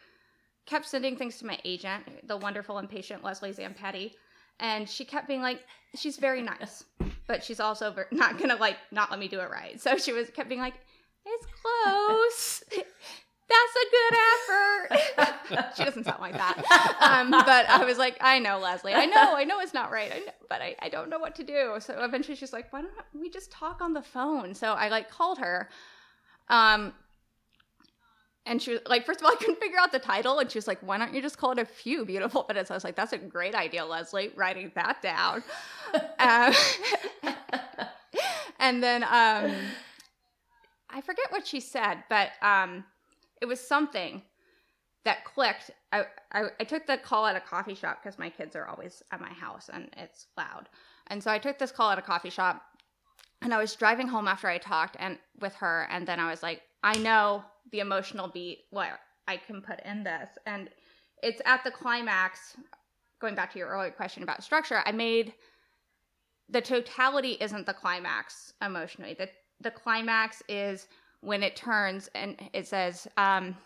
[0.65, 4.13] kept sending things to my agent, the wonderful and patient Leslie Zampetti,
[4.61, 5.61] and she kept being like,
[5.97, 6.85] "She's very nice,
[7.27, 10.31] but she's also not gonna like not let me do it right." So she was
[10.31, 10.75] kept being like,
[11.27, 12.63] "It's close."
[13.53, 15.75] That's a good effort.
[15.77, 16.57] she doesn't sound like that.
[17.01, 18.95] Um, but I was like, I know, Leslie.
[18.95, 20.11] I know, I know it's not right.
[20.12, 21.77] I know, but I, I don't know what to do.
[21.81, 24.55] So eventually she's like, why don't we just talk on the phone?
[24.55, 25.69] So I like called her.
[26.49, 26.95] Um,
[28.45, 30.38] and she was like, first of all, I couldn't figure out the title.
[30.38, 32.71] And she was like, why don't you just call it A Few Beautiful Minutes?
[32.71, 35.45] I was like, that's a great idea, Leslie, writing that down.
[36.19, 36.53] um,
[38.59, 39.53] and then um,
[40.91, 42.85] I forget what she said, but um,
[43.43, 44.23] it was something
[45.05, 45.73] that clicked.
[45.93, 49.03] I, I, I took the call at a coffee shop because my kids are always
[49.11, 50.69] at my house and it's loud.
[51.09, 52.63] And so I took this call at a coffee shop
[53.43, 56.43] and I was driving home after I talked and with her and then I was
[56.43, 58.91] like, I know the emotional beat what
[59.27, 60.31] I can put in this.
[60.47, 60.71] And
[61.21, 62.57] it's at the climax,
[63.21, 65.35] going back to your earlier question about structure, I made
[66.49, 69.15] the totality isn't the climax emotionally.
[69.15, 69.29] The
[69.61, 70.89] the climax is
[71.23, 73.57] when it turns and it says, um,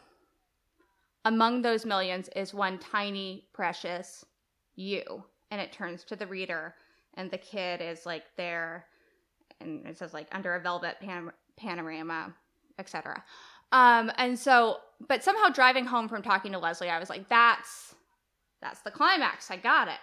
[1.24, 4.24] among those millions is one tiny, precious
[4.76, 5.02] you.
[5.50, 6.74] And it turns to the reader,
[7.14, 8.86] and the kid is like there,
[9.60, 12.34] and it says like under a velvet pan- panorama,
[12.78, 13.22] etc.
[13.72, 17.94] Um, and so, but somehow driving home from talking to Leslie, I was like, that's
[18.60, 19.50] that's the climax.
[19.50, 20.00] I got it.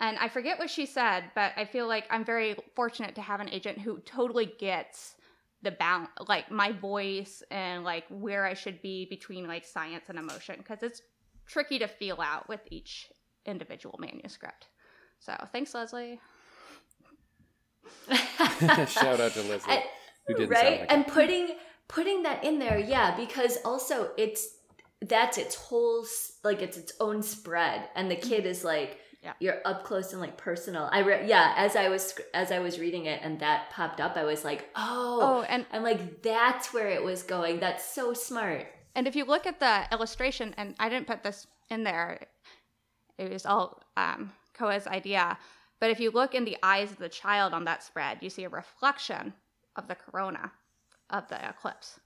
[0.00, 3.40] And I forget what she said, but I feel like I'm very fortunate to have
[3.40, 5.16] an agent who totally gets
[5.62, 10.18] the balance like my voice and like where i should be between like science and
[10.18, 11.02] emotion because it's
[11.46, 13.08] tricky to feel out with each
[13.46, 14.68] individual manuscript
[15.18, 16.20] so thanks leslie
[18.08, 19.72] Shout out to Leslie.
[19.72, 19.82] And-
[20.26, 21.08] who didn't right sound like and it.
[21.08, 21.48] putting
[21.88, 24.56] putting that in there yeah because also it's
[25.00, 26.04] that's its whole
[26.44, 29.32] like it's its own spread and the kid is like Yeah.
[29.40, 30.88] you're up close and like personal.
[30.92, 34.16] I re- yeah as i was as i was reading it and that popped up
[34.16, 37.58] i was like oh, oh and i'm like that's where it was going.
[37.58, 38.66] That's so smart.
[38.94, 42.26] And if you look at the illustration and i didn't put this in there
[43.18, 45.36] it was all um Khoa's idea
[45.80, 48.44] but if you look in the eyes of the child on that spread you see
[48.44, 49.34] a reflection
[49.74, 50.52] of the corona
[51.10, 51.98] of the eclipse.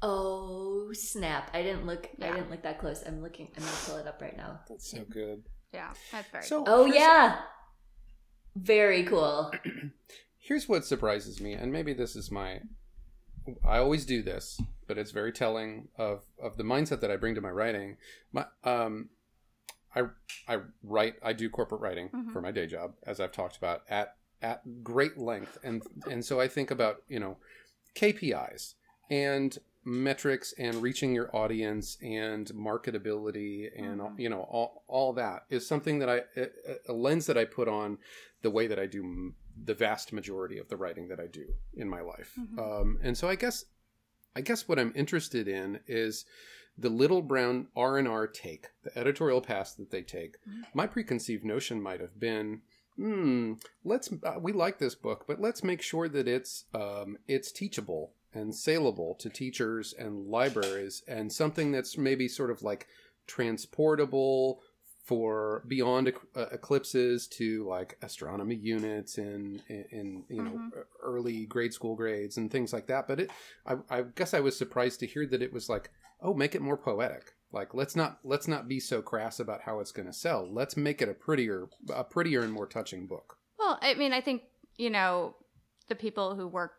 [0.00, 1.50] Oh snap.
[1.54, 3.02] I didn't look i didn't look that close.
[3.06, 4.60] I'm looking i'm gonna pull it up right now.
[4.68, 5.44] That's so good.
[5.72, 6.74] Yeah that's very So- cool.
[6.74, 7.40] oh yeah
[8.56, 9.52] very cool
[10.40, 12.60] Here's what surprises me, and maybe this is my.
[13.66, 17.34] I always do this, but it's very telling of of the mindset that I bring
[17.34, 17.98] to my writing.
[18.32, 19.10] My um,
[19.94, 20.04] I
[20.48, 21.16] I write.
[21.22, 22.32] I do corporate writing Mhm.
[22.32, 26.40] for my day job, as I've talked about at at great length, and and so
[26.40, 27.36] I think about you know
[27.94, 28.74] KPIs
[29.10, 34.18] and metrics and reaching your audience and marketability and Mhm.
[34.18, 36.48] you know all, all that is something that I a,
[36.88, 37.98] a lens that I put on
[38.42, 41.88] the way that I do the vast majority of the writing that I do in
[41.88, 42.34] my life.
[42.38, 42.58] Mhm.
[42.58, 43.64] Um, and so I guess
[44.36, 46.24] I guess what I'm interested in is
[46.76, 50.36] the little brown R and R take, the editorial pass that they take.
[50.48, 50.62] Mhm.
[50.74, 52.62] My preconceived notion might have been,
[52.94, 57.50] hmm, let's uh, we like this book, but let's make sure that it's um, it's
[57.50, 62.86] teachable and saleable to teachers and libraries, and something that's maybe sort of like
[63.26, 64.60] transportable,
[65.08, 70.80] for beyond uh, eclipses to like astronomy units in in, in you know mm-hmm.
[71.02, 73.08] early grade school grades and things like that.
[73.08, 73.30] But it
[73.66, 75.88] I, I guess i was surprised to hear that it was like
[76.20, 77.32] oh make it more poetic.
[77.52, 80.46] Like let's not let's not be so crass about how it's going to sell.
[80.46, 83.38] Let's make it a prettier a prettier and more touching book.
[83.58, 84.42] Well i mean i think
[84.76, 85.36] you know
[85.88, 86.72] the people who work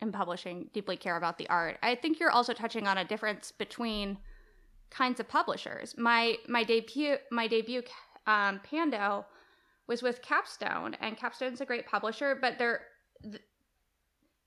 [0.00, 3.52] in publishing deeply care about the art i think you're also touching on a difference
[3.52, 4.18] between
[4.94, 5.94] kinds of publishers.
[5.98, 7.82] My my debut my debut
[8.26, 9.26] um, Pando
[9.86, 12.82] was with Capstone, and Capstone's a great publisher, but they're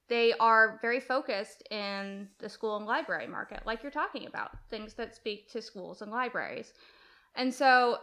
[0.07, 4.93] they are very focused in the school and library market, like you're talking about, things
[4.93, 6.73] that speak to schools and libraries,
[7.35, 7.97] and so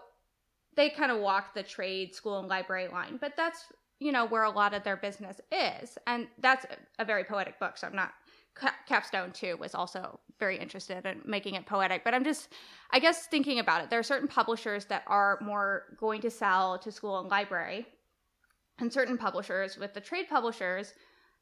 [0.77, 3.17] they kind of walk the trade school and library line.
[3.21, 3.65] But that's
[4.01, 6.67] you know where a lot of their business is, and that's
[6.99, 7.77] a very poetic book.
[7.77, 8.13] So I'm not
[8.87, 12.05] Capstone too was also very interested in making it poetic.
[12.05, 12.51] But I'm just,
[12.91, 13.91] I guess, thinking about it.
[13.91, 17.87] There are certain publishers that are more going to sell to school and library,
[18.79, 20.95] and certain publishers with the trade publishers.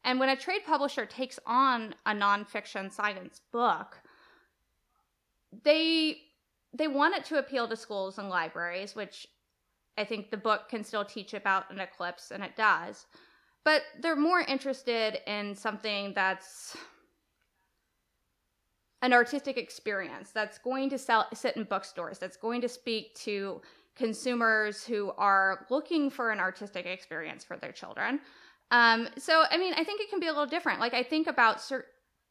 [0.04, 3.98] And when a trade publisher takes on a nonfiction science book,
[5.64, 6.16] they
[6.74, 9.26] they want it to appeal to schools and libraries, which
[9.98, 13.06] I think the book can still teach about an eclipse, and it does.
[13.64, 16.76] But they're more interested in something that's
[19.02, 23.60] an artistic experience that's going to sell, sit in bookstores, that's going to speak to
[23.96, 28.20] consumers who are looking for an artistic experience for their children.
[28.70, 30.80] Um, so, I mean, I think it can be a little different.
[30.80, 31.84] Like, I think about, cert-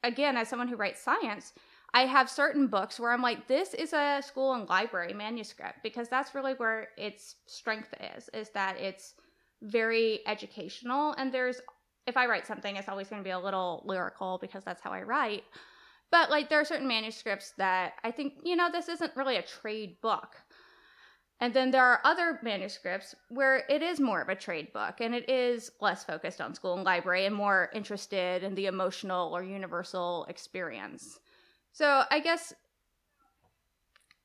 [0.03, 1.53] again, as someone who writes science,
[1.93, 6.07] I have certain books where I'm like, this is a school and library manuscript because
[6.07, 9.15] that's really where its strength is, is that it's
[9.61, 11.13] very educational.
[11.13, 11.59] And there's,
[12.07, 14.91] if I write something, it's always going to be a little lyrical because that's how
[14.91, 15.43] I write.
[16.11, 19.41] But like there are certain manuscripts that I think, you know, this isn't really a
[19.41, 20.35] trade book.
[21.41, 25.15] And then there are other manuscripts where it is more of a trade book and
[25.15, 29.43] it is less focused on school and library and more interested in the emotional or
[29.43, 31.19] universal experience.
[31.71, 32.53] So I guess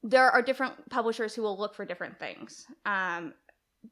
[0.02, 2.66] there are different publishers who will look for different things.
[2.84, 3.34] Um,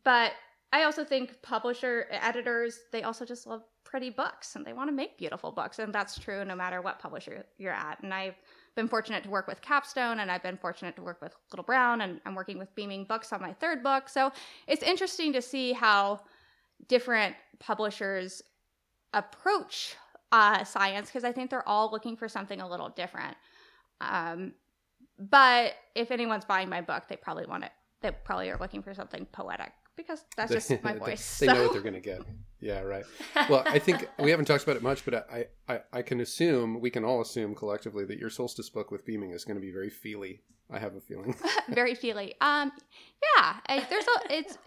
[0.05, 0.33] but
[0.73, 4.93] I also think publisher editors, they also just love pretty books and they want to
[4.93, 5.79] make beautiful books.
[5.79, 8.03] And that's true no matter what publisher you're at.
[8.03, 8.35] And I've
[8.75, 12.01] been fortunate to work with Capstone and I've been fortunate to work with Little Brown
[12.01, 14.09] and I'm working with Beaming Books on my third book.
[14.09, 14.33] So
[14.67, 16.21] it's interesting to see how
[16.89, 18.43] different publishers
[19.13, 19.97] approach
[20.35, 23.37] uh, science because I think they're all looking for something a little different.
[24.01, 24.55] Um,
[25.17, 27.71] but if anyone's buying my book, they probably want it.
[28.01, 31.39] They probably are looking for something poetic because that's just my voice.
[31.39, 31.55] they, so.
[31.55, 32.23] know what they're going to get.
[32.59, 33.05] Yeah, right.
[33.49, 36.81] Well, I think we haven't talked about it much, but I, I, I can assume,
[36.81, 39.71] we can all assume collectively that your solstice book with beaming is going to be
[39.71, 40.41] very feely.
[40.69, 41.37] I have a feeling.
[41.69, 42.35] very feely.
[42.41, 42.73] Um,
[43.37, 44.59] yeah, I, there's a, it's,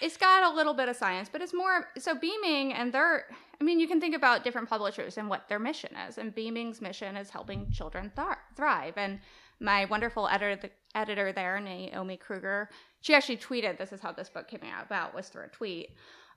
[0.00, 3.26] it's got a little bit of science, but it's more, so beaming and they're,
[3.60, 6.18] I mean, you can think about different publishers and what their mission is.
[6.18, 8.94] And Beaming's mission is helping children th- thrive.
[8.96, 9.20] And
[9.60, 12.68] my wonderful editor, the editor there, Naomi Krueger,
[13.00, 15.90] she actually tweeted, this is how this book came about, was through a tweet.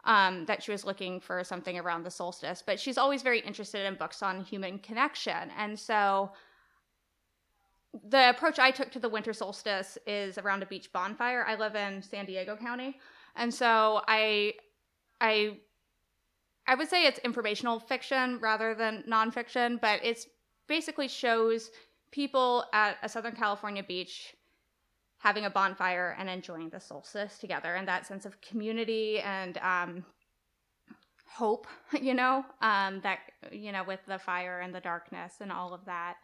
[0.06, 3.86] Um, that she was looking for something around the solstice, but she's always very interested
[3.86, 5.52] in books on human connection.
[5.58, 6.32] And so
[8.08, 11.43] the approach I took to the winter solstice is around a beach bonfire.
[11.46, 13.00] I live in San Diego County,
[13.38, 14.54] and so I
[15.21, 15.58] I
[16.67, 20.28] I would say it's informational fiction rather than nonfiction, but it's
[20.67, 21.71] basically shows
[22.12, 24.36] people at a Southern California beach
[25.19, 30.06] having a bonfire and enjoying the solstice together and that sense of community and um,
[31.26, 31.67] hope,
[32.02, 33.19] you know, um, that,
[33.52, 36.15] you know, with the fire and the darkness and all of that.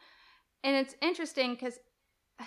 [0.63, 1.79] And it's interesting because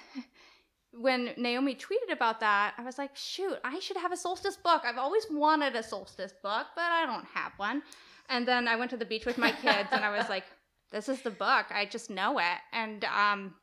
[1.01, 4.83] when Naomi tweeted about that, I was like, shoot, I should have a solstice book.
[4.85, 7.83] I've always wanted a solstice book, but I don't have one.
[8.29, 10.45] And then I went to the beach with my kids and I was like,
[10.91, 11.67] this is the book.
[11.71, 12.59] I just know it.
[12.73, 13.55] And um,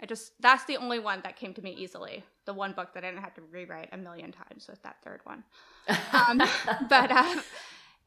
[0.00, 2.24] I just, that's the only one that came to me easily.
[2.44, 5.20] The one book that I didn't have to rewrite a million times with that third
[5.24, 5.44] one.
[6.12, 6.38] Um,
[6.88, 7.40] but uh,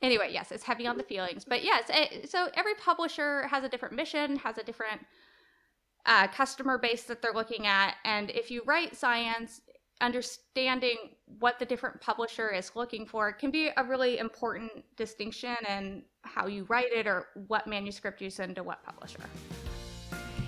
[0.01, 1.45] anyway, yes, it's heavy on the feelings.
[1.45, 5.01] But yes, it, so every publisher has a different mission, has a different
[6.05, 7.95] uh, customer base that they're looking at.
[8.05, 9.61] And if you write science,
[10.01, 10.97] understanding
[11.39, 16.47] what the different publisher is looking for can be a really important distinction in how
[16.47, 19.21] you write it or what manuscript you send to what publisher.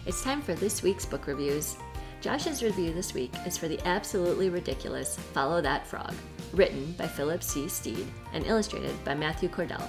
[0.06, 1.78] It's time for this week's book reviews.
[2.20, 6.14] Josh's review this week is for the absolutely ridiculous Follow That Frog,
[6.54, 7.68] written by Philip C.
[7.68, 9.86] Stead and illustrated by Matthew Cordell.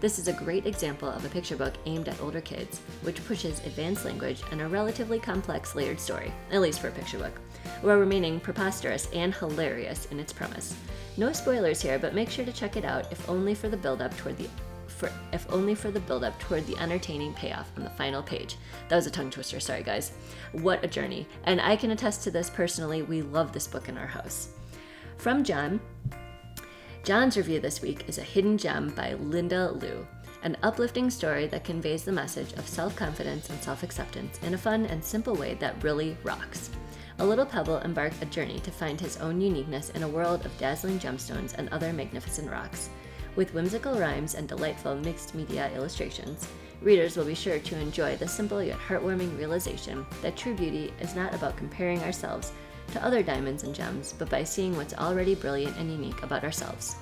[0.00, 3.58] This is a great example of a picture book aimed at older kids, which pushes
[3.66, 7.32] advanced language and a relatively complex layered story, at least for a picture book.
[7.82, 10.74] while remaining preposterous and hilarious in its premise.
[11.16, 14.00] No spoilers here, but make sure to check it out if only for the build
[14.00, 14.48] up toward the
[14.86, 18.56] for, if only for the build up toward the entertaining payoff on the final page.
[18.88, 20.12] That was a tongue twister, sorry guys.
[20.52, 21.26] What a journey.
[21.44, 23.02] And I can attest to this personally.
[23.02, 24.48] We love this book in our house.
[25.16, 25.80] From Jon,
[27.04, 30.06] Jon's review this week is A Hidden Gem by Linda Liu,
[30.42, 34.58] an uplifting story that conveys the message of self confidence and self acceptance in a
[34.58, 36.70] fun and simple way that really rocks.
[37.20, 40.56] A little pebble embarked a journey to find his own uniqueness in a world of
[40.58, 42.90] dazzling gemstones and other magnificent rocks.
[43.36, 46.46] With whimsical rhymes and delightful mixed media illustrations,
[46.82, 51.14] readers will be sure to enjoy the simple yet heartwarming realization that true beauty is
[51.14, 52.52] not about comparing ourselves
[52.92, 56.96] to other diamonds and gems, but by seeing what's already brilliant and unique about ourselves.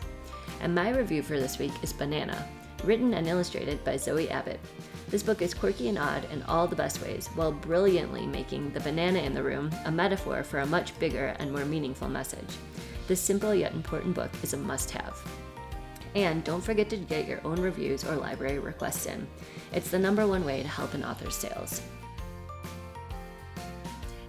[0.60, 2.46] And my review for this week is Banana,
[2.84, 4.60] written and illustrated by Zoey Abbott.
[5.08, 8.80] This book is quirky and odd in all the best ways, while brilliantly making the
[8.80, 12.56] banana in the room a metaphor for a much bigger and more meaningful message.
[13.06, 15.22] This simple yet important book is a must have.
[16.16, 19.26] And don't forget to get your own reviews or library requests in.
[19.72, 21.82] It's the number one way to help an author's sales.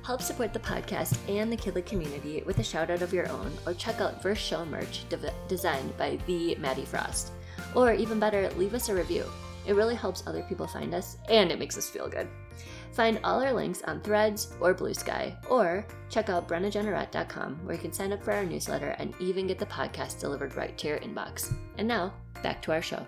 [0.07, 3.51] Help support the podcast and the Kidlit community with a shout out of your own,
[3.65, 7.33] or check out Verse Show merch de- designed by the Maddie Frost.
[7.75, 9.25] Or even better, leave us a review.
[9.65, 12.29] It really helps other people find us, and it makes us feel good.
[12.93, 17.81] Find all our links on Threads or Blue Sky, or check out brennajeanneret.com where you
[17.81, 20.99] can sign up for our newsletter and even get the podcast delivered right to your
[20.99, 21.53] inbox.
[21.77, 23.05] And now, back to our show.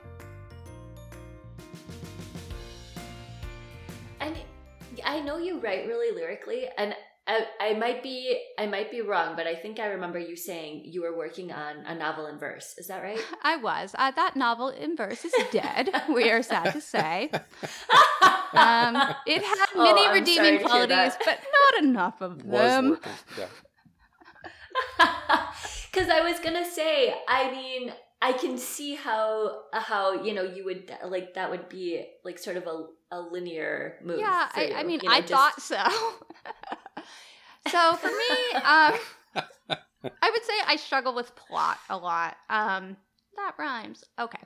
[5.09, 6.93] I know you write really lyrically, and
[7.27, 10.83] I, I might be I might be wrong, but I think I remember you saying
[10.85, 12.75] you were working on a novel in verse.
[12.77, 13.19] Is that right?
[13.43, 13.95] I was.
[13.97, 15.89] Uh, that novel in verse is dead.
[16.13, 17.31] we are sad to say.
[18.51, 18.95] Um,
[19.27, 22.61] it had Oh, many I'm redeeming sorry to hear qualities, but not enough of Was
[22.61, 22.89] them.
[22.89, 23.11] working.
[23.37, 23.45] Yeah.
[25.91, 27.93] Because I was gonna say, I mean,
[28.23, 32.57] I can see how how you know you would like that would be like sort
[32.57, 34.19] of a, a linear move.
[34.19, 35.83] Yeah, I, I mean, you know, I just- thought so.
[37.69, 38.99] so for me, um,
[40.21, 42.37] I would say I struggle with plot a lot.
[42.49, 42.95] Um,
[43.35, 44.03] that rhymes.
[44.19, 44.39] Okay.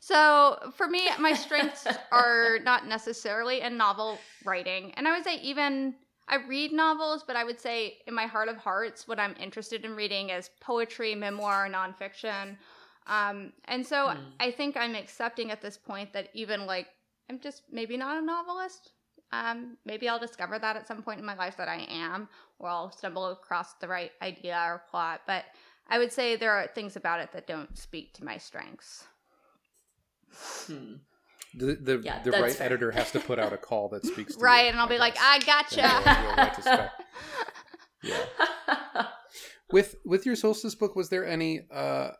[0.00, 4.92] So for me, my strengths are not necessarily in novel writing.
[4.96, 5.94] And I would say even
[6.28, 9.84] I read novels, but I would say in my heart of hearts, what I'm interested
[9.84, 12.56] in reading is poetry, memoir, nonfiction.
[13.06, 14.20] Um, and so Hmm.
[14.40, 16.88] I think I'm accepting at this point that even like
[17.28, 18.92] I'm just maybe not a novelist.
[19.32, 22.68] Um, maybe I'll discover that at some point in my life that I am, or
[22.70, 25.20] I'll stumble across the right idea or plot.
[25.26, 25.44] But
[25.88, 29.04] I would say there are things about it that don't speak to my strengths.
[30.66, 30.94] Hmm.
[31.54, 32.66] The the, Yeah, the right fair.
[32.66, 34.98] editor has to put out a call that speaks to Right, you, and I'll be
[34.98, 35.16] like.
[35.20, 35.76] I gotcha.
[35.76, 36.90] Then you'll- you'll write to spec.
[38.02, 39.06] Yeah.
[39.72, 42.10] With with your solstice book, was there any uh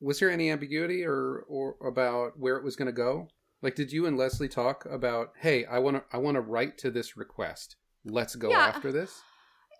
[0.00, 3.28] was there any ambiguity or or about where it was going to go?
[3.64, 6.76] Like, did you and Leslie talk about, hey, I want to I want to write
[6.78, 7.76] to this request.
[8.04, 8.58] Let's go Yeah.
[8.58, 9.22] after this.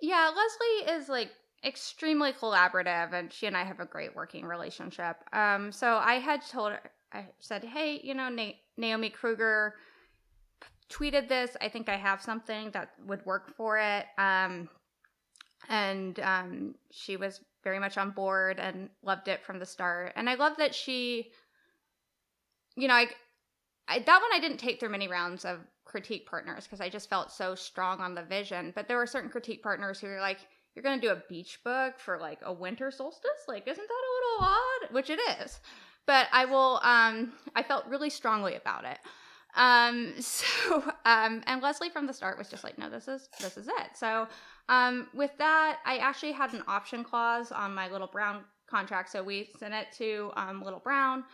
[0.00, 1.30] Yeah, Leslie is like
[1.62, 5.18] extremely collaborative and she and I have a great working relationship.
[5.34, 6.80] Um so I had told her
[7.12, 9.74] I said, "Hey, you know, Na- Naomi Krueger
[10.88, 11.54] tweeted this.
[11.60, 14.70] I think I have something that would work for it." Um
[15.68, 20.14] and um she was very much on board and loved it from the start.
[20.16, 21.32] And I love that she
[22.76, 23.08] you know, I,
[23.88, 27.08] I that one I didn't take through many rounds of critique partners because I just
[27.08, 28.72] felt so strong on the vision.
[28.74, 30.38] But there were certain critique partners who were like,
[30.74, 33.30] "You're going to do a beach book for like a winter solstice?
[33.46, 35.60] Like, isn't that a little odd?" Which it is.
[36.06, 36.80] But I will.
[36.82, 38.98] Um, I felt really strongly about it.
[39.56, 43.56] Um, so um, and Leslie from the start was just like, "No, this is this
[43.56, 44.26] is it." So
[44.68, 49.22] um, with that, I actually had an option clause on my Little Brown contract, so
[49.22, 51.24] we sent it to um, Little Brown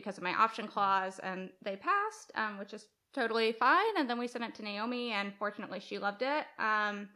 [0.00, 3.94] because of my option clause, and they passed, um, which is totally fine.
[3.98, 7.08] And then we sent it to Naomi, and fortunately, she loved it, um,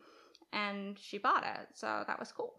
[0.53, 2.53] and she bought it, so that was cool.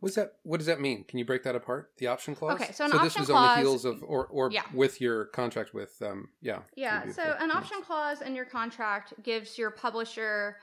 [0.00, 0.34] What's that?
[0.44, 1.04] What does that mean?
[1.08, 1.90] Can you break that apart?
[1.98, 2.60] The option clause.
[2.60, 4.62] Okay, so an this option was on the heels of, or or Yeah.
[4.72, 6.60] with your contract with, um, yeah.
[6.76, 10.58] Yeah, so an option clause in your contract gives your publisher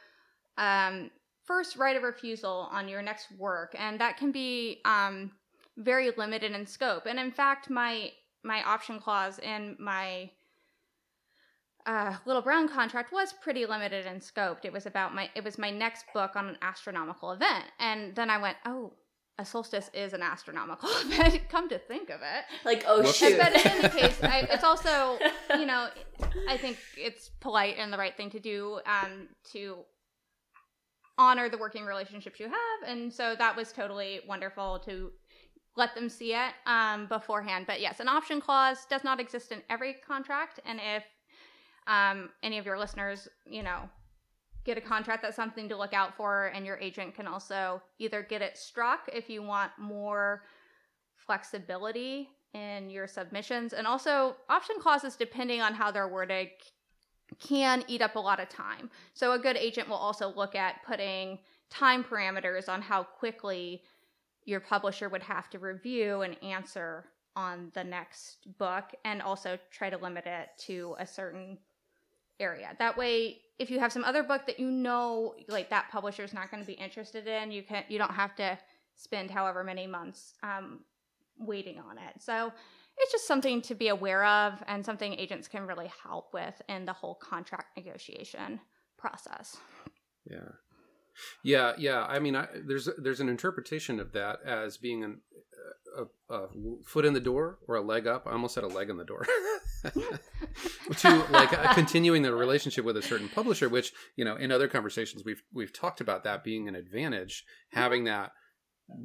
[0.57, 1.11] um,
[1.43, 5.31] first right of refusal on your next work, and that can be um,
[5.77, 7.05] very limited in scope.
[7.05, 8.11] And in fact, my
[8.43, 10.29] my option clause in my
[11.85, 14.59] uh, Little Brown contract was pretty limited in scope.
[14.63, 18.29] It was about my it was my next book on an astronomical event, and then
[18.29, 18.93] I went, oh.
[19.37, 21.41] A solstice is an astronomical event.
[21.49, 23.17] Come to think of it, like, oh Whoops.
[23.17, 23.37] shoot.
[23.37, 25.19] but in any case, I, it's also
[25.49, 25.89] you know,
[26.47, 29.79] I think it's polite and the right thing to do um, to
[31.17, 32.87] honor the working relationships you have.
[32.89, 35.11] And so that was totally wonderful to
[35.75, 37.65] let them see it um, beforehand.
[37.67, 40.59] But yes, an option clause does not exist in every contract.
[40.65, 41.03] And if
[41.87, 43.89] um, any of your listeners, you know,
[44.63, 46.47] get a contract, that's something to look out for.
[46.47, 50.43] And your agent can also either get it struck if you want more
[51.15, 53.73] flexibility in your submissions.
[53.73, 56.49] And also, option clauses, depending on how they're worded,
[57.39, 58.89] can eat up a lot of time.
[59.13, 63.83] So, a good agent will also look at putting time parameters on how quickly
[64.45, 69.89] your publisher would have to review and answer on the next book and also try
[69.89, 71.57] to limit it to a certain
[72.39, 72.75] area.
[72.79, 76.33] That way, if you have some other book that you know like that publisher is
[76.33, 78.57] not going to be interested in, you can you don't have to
[78.95, 80.81] spend however many months um,
[81.37, 82.21] waiting on it.
[82.21, 82.51] So
[82.97, 86.85] it's just something to be aware of and something agents can really help with in
[86.85, 88.59] the whole contract negotiation
[88.97, 89.57] process.
[90.29, 90.49] Yeah.
[91.43, 92.05] Yeah, yeah.
[92.05, 95.21] I mean, I, there's there's an interpretation of that as being an,
[96.29, 96.47] a, a,
[96.83, 98.27] foot in the door or a leg up.
[98.27, 99.25] I almost said a leg in the door.
[100.97, 104.67] to like uh, continuing the relationship with a certain publisher, which you know, in other
[104.67, 108.31] conversations we've we've talked about that being an advantage, having that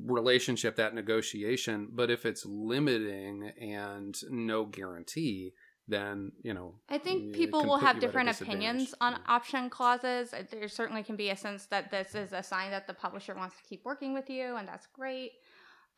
[0.05, 1.89] relationship, that negotiation.
[1.93, 5.53] But if it's limiting and no guarantee,
[5.91, 11.03] then you know i think people will have different opinions on option clauses there certainly
[11.03, 13.85] can be a sense that this is a sign that the publisher wants to keep
[13.85, 15.33] working with you and that's great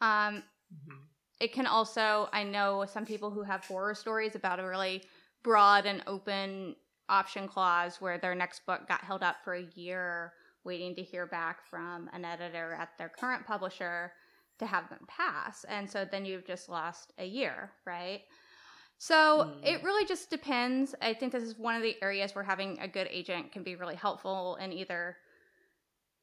[0.01, 0.99] um, mm-hmm.
[1.41, 5.03] it can also i know some people who have horror stories about a really
[5.43, 6.75] broad and open
[7.09, 10.33] option clause where their next book got held up for a year
[10.65, 14.13] waiting to hear back from an editor at their current publisher
[14.59, 15.65] to have them pass.
[15.65, 18.23] And so then you've just lost a year, right?
[19.03, 19.55] So mm.
[19.65, 20.95] it really just depends.
[21.03, 23.75] I think this is one of the areas where having a good agent can be
[23.75, 25.17] really helpful in either,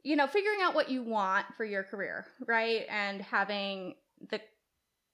[0.01, 2.85] you know, figuring out what you want for your career, right?
[2.89, 3.95] And having
[4.29, 4.39] the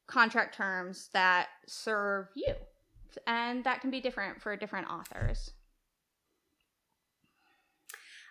[0.05, 2.53] contract terms that serve you.
[3.25, 5.49] And that can be different for different authors.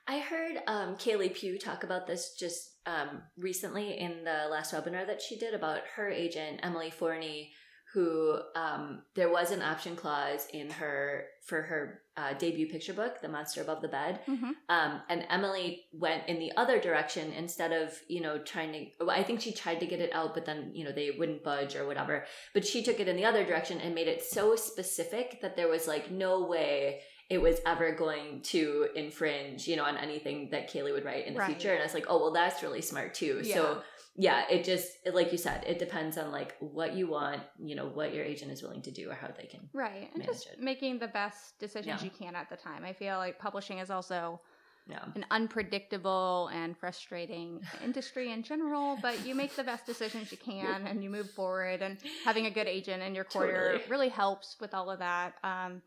[0.06, 5.04] I heard um, Kaylee Pugh talk about this just um, recently in the last webinar
[5.08, 7.50] that she did about her agent, Emily Forney,
[7.94, 13.20] who um, there was an option clause in her for her uh, debut picture book,
[13.20, 14.18] The Monster Above the Bed.
[14.26, 14.50] Mm-hmm.
[14.68, 19.22] Um, and Emily went in the other direction instead of, you know, trying to, I
[19.22, 21.86] think she tried to get it out, but then, you know, they wouldn't budge or
[21.86, 22.24] whatever.
[22.52, 25.68] But she took it in the other direction and made it so specific that there
[25.68, 30.70] was like no way it was ever going to infringe, you know, on anything that
[30.70, 31.50] Kaylee would write in the right.
[31.50, 31.70] future.
[31.70, 33.40] And I was like, oh, well, that's really smart too.
[33.42, 33.54] Yeah.
[33.54, 33.82] So
[34.16, 37.86] yeah, it just like you said, it depends on like what you want, you know,
[37.86, 40.60] what your agent is willing to do or how they can right, and just it.
[40.60, 42.04] making the best decisions yeah.
[42.04, 42.84] you can at the time.
[42.84, 44.40] I feel like publishing is also
[44.88, 45.04] yeah.
[45.16, 50.86] an unpredictable and frustrating industry in general, but you make the best decisions you can
[50.86, 51.82] and you move forward.
[51.82, 53.90] And having a good agent in your corner totally.
[53.90, 55.34] really helps with all of that.
[55.42, 55.82] Um,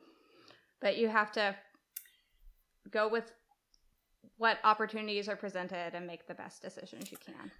[0.81, 1.55] but you have to
[2.91, 3.31] go with
[4.37, 7.51] what opportunities are presented and make the best decisions you can.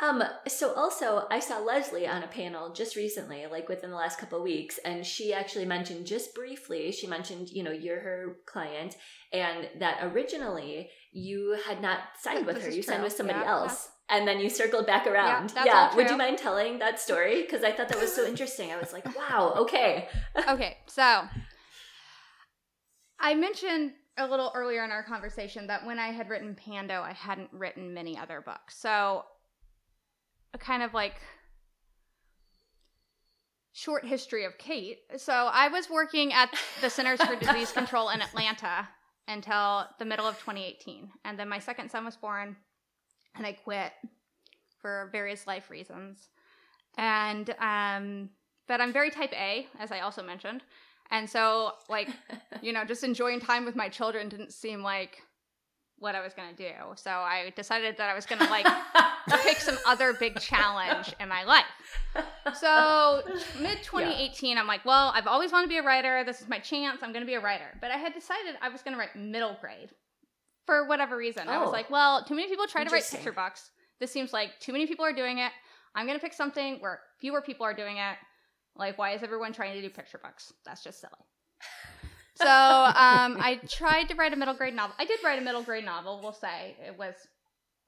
[0.00, 4.18] Um, so also I saw Leslie on a panel just recently, like within the last
[4.18, 8.38] couple of weeks, and she actually mentioned just briefly, she mentioned, you know, you're her
[8.44, 8.96] client,
[9.32, 12.68] and that originally you had not signed with her.
[12.68, 12.92] You true.
[12.94, 13.88] signed with somebody yeah, else.
[14.10, 15.52] And then you circled back around.
[15.54, 15.64] Yeah.
[15.64, 15.96] yeah.
[15.96, 17.42] Would you mind telling that story?
[17.42, 18.72] Because I thought that was so interesting.
[18.72, 20.08] I was like, wow, okay.
[20.48, 20.78] okay.
[20.86, 21.22] So
[23.20, 27.12] I mentioned a little earlier in our conversation that when I had written Pando, I
[27.12, 28.76] hadn't written many other books.
[28.76, 29.24] So
[30.54, 31.16] a kind of like
[33.72, 35.00] short history of Kate.
[35.16, 36.48] So I was working at
[36.80, 38.88] the Centers for Disease Control in Atlanta
[39.26, 41.10] until the middle of 2018.
[41.24, 42.56] And then my second son was born
[43.34, 43.92] and I quit
[44.80, 46.28] for various life reasons.
[46.96, 48.30] And um
[48.66, 50.62] but I'm very type A, as I also mentioned.
[51.10, 52.08] And so like,
[52.62, 55.20] you know, just enjoying time with my children didn't seem like
[55.98, 56.72] what I was going to do.
[56.96, 58.66] So I decided that I was going to like
[59.42, 61.64] pick some other big challenge in my life.
[62.54, 63.22] So
[63.60, 64.60] mid 2018, yeah.
[64.60, 66.22] I'm like, well, I've always wanted to be a writer.
[66.24, 67.02] This is my chance.
[67.02, 67.76] I'm going to be a writer.
[67.80, 69.90] But I had decided I was going to write middle grade
[70.66, 71.44] for whatever reason.
[71.46, 71.72] Oh, I was oh.
[71.72, 73.70] like, well, too many people try to write picture books.
[74.00, 75.52] This seems like too many people are doing it.
[75.94, 78.16] I'm going to pick something where fewer people are doing it.
[78.76, 80.52] Like, why is everyone trying to do picture books?
[80.64, 81.12] That's just silly.
[82.36, 84.96] So um, I tried to write a middle grade novel.
[84.98, 86.76] I did write a middle grade novel, we'll say.
[86.84, 87.14] It was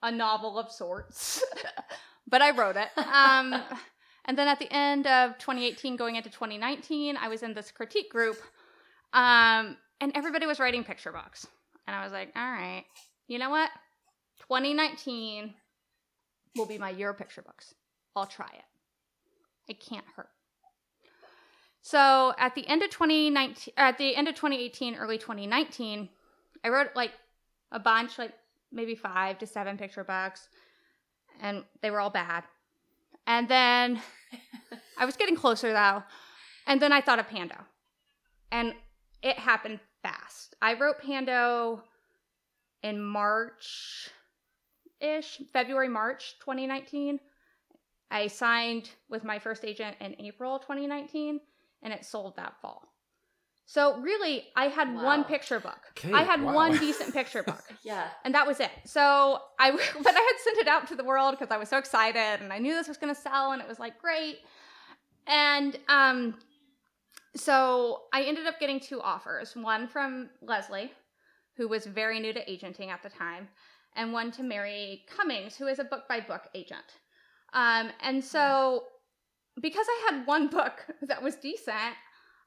[0.03, 1.43] a novel of sorts,
[2.29, 2.89] but I wrote it.
[2.97, 3.61] Um,
[4.27, 8.11] and then at the end of 2018, going into 2019, I was in this critique
[8.11, 8.37] group,
[9.13, 11.47] um, and everybody was writing picture books.
[11.87, 12.85] And I was like, all right,
[13.27, 13.71] you know what?
[14.49, 15.55] 2019
[16.57, 17.75] will be my year of picture books.
[18.15, 19.73] I'll try it.
[19.73, 20.29] It can't hurt.
[21.87, 26.09] So at the end of 2019, at the end of 2018, early 2019,
[26.65, 27.13] I wrote like
[27.71, 28.33] a bunch, like
[28.73, 30.49] maybe five to seven picture books,
[31.41, 32.43] and they were all bad.
[33.29, 34.03] And then
[34.99, 36.03] I was getting closer though,
[36.67, 37.55] and then I thought of Pando,
[38.51, 38.75] and
[39.23, 40.57] it happened fast.
[40.61, 41.85] I wrote Pando
[42.83, 44.11] in March
[45.01, 47.21] ish, February, March 2019.
[48.11, 51.39] I signed with my first agent in April 2019
[51.87, 52.83] and it sold that fall.
[53.65, 55.05] So really, I had Wow.
[55.05, 55.79] one picture book.
[55.91, 56.53] Okay, I had wow.
[56.53, 57.63] one decent picture book.
[57.85, 58.09] Yeah.
[58.25, 58.73] And that was it.
[58.85, 59.71] So I,
[60.03, 62.53] but I had sent it out to the world because I was so excited and
[62.53, 64.39] I knew this was going to sell and it was like great.
[65.29, 66.35] And um,
[67.37, 70.91] so I ended up getting two offers one from Leslie,
[71.57, 73.47] who was very new to agenting at the time,
[73.95, 76.99] and one to Mary Cummings, who is a book by book agent.
[77.53, 78.85] Um, and so
[79.61, 81.95] because I had one book that was decent,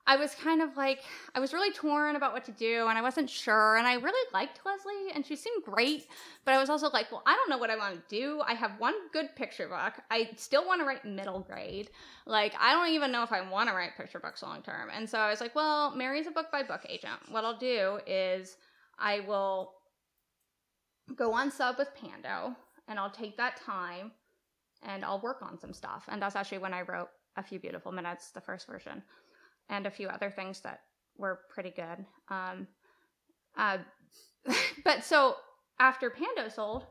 [0.08, 1.02] I was kind of like,
[1.36, 3.78] I was really torn about what to do and I wasn't sure.
[3.78, 6.08] And I really liked Leslie and she seemed great.
[6.46, 8.42] But I was also like, well, I don't know what I want to do.
[8.44, 9.94] I have one good picture book.
[10.10, 11.92] I still want to write middle grade.
[12.26, 14.90] Like, I don't even know if I want to write picture books long term.
[14.92, 17.20] And so I was like, well, Mary's a book by book agent.
[17.30, 18.58] What I'll do is
[18.98, 19.74] I will
[21.16, 22.56] go on sub with Pando
[22.88, 24.12] and I'll take that time
[24.84, 26.06] and I'll work on some stuff.
[26.08, 29.04] And that's actually when I wrote A Few Beautiful Minutes, the first version,
[29.70, 30.82] and a few other things that
[31.18, 32.06] were pretty good.
[32.30, 32.68] Um,
[33.58, 33.80] uh,
[34.84, 35.36] but so
[35.80, 36.86] after Pando sold,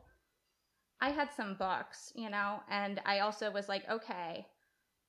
[1.01, 4.47] I had some books, you know, and I also was like, okay,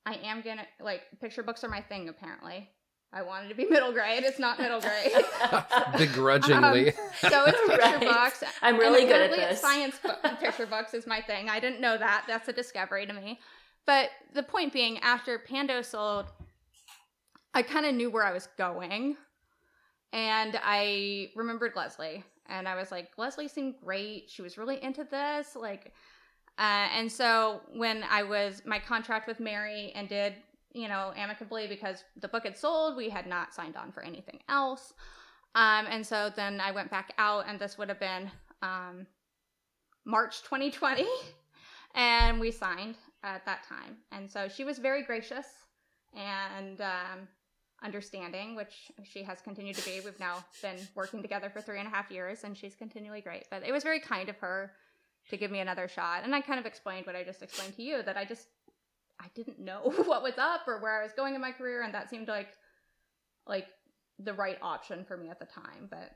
[0.06, 2.70] I am gonna, like, picture books are my thing, apparently.
[3.12, 4.22] I wanted to be middle grade.
[4.24, 5.12] It's not middle grade.
[5.98, 6.92] Begrudgingly.
[7.20, 8.00] so it's picture Right.
[8.00, 8.44] books.
[8.62, 9.60] I'm really good at this.
[9.60, 11.48] Science book, picture books is my thing.
[11.48, 12.24] I didn't know that.
[12.28, 13.40] That's a discovery to me.
[13.86, 16.26] But the point being, after Pando sold,
[17.54, 19.16] I kind of knew where I was going.
[20.12, 22.22] And I remembered Leslie.
[22.48, 24.28] And I was like, Leslie seemed great.
[24.28, 25.56] She was really into this.
[25.56, 25.92] Like,
[26.58, 30.34] uh, and so when I was, my contract with Mary ended,
[30.72, 34.40] you know, amicably because the book had sold, we had not signed on for anything
[34.48, 34.94] else.
[35.54, 38.30] Um, and so then I went back out, and this would have been
[38.62, 39.06] um,
[40.04, 41.06] March 2020,
[41.94, 43.96] and we signed at that time.
[44.12, 45.46] And so she was very gracious
[46.14, 47.28] and um,
[47.82, 50.00] understanding, which she has continued to be.
[50.04, 53.44] We've now been working together for three and a half years, and she's continually great.
[53.50, 54.72] But it was very kind of her
[55.28, 56.24] to give me another shot.
[56.24, 58.48] And I kind of explained what I just explained to you that I just
[59.20, 61.92] I didn't know what was up or where I was going in my career, and
[61.94, 62.48] that seemed like
[63.46, 63.66] like
[64.18, 65.88] the right option for me at the time.
[65.90, 66.10] But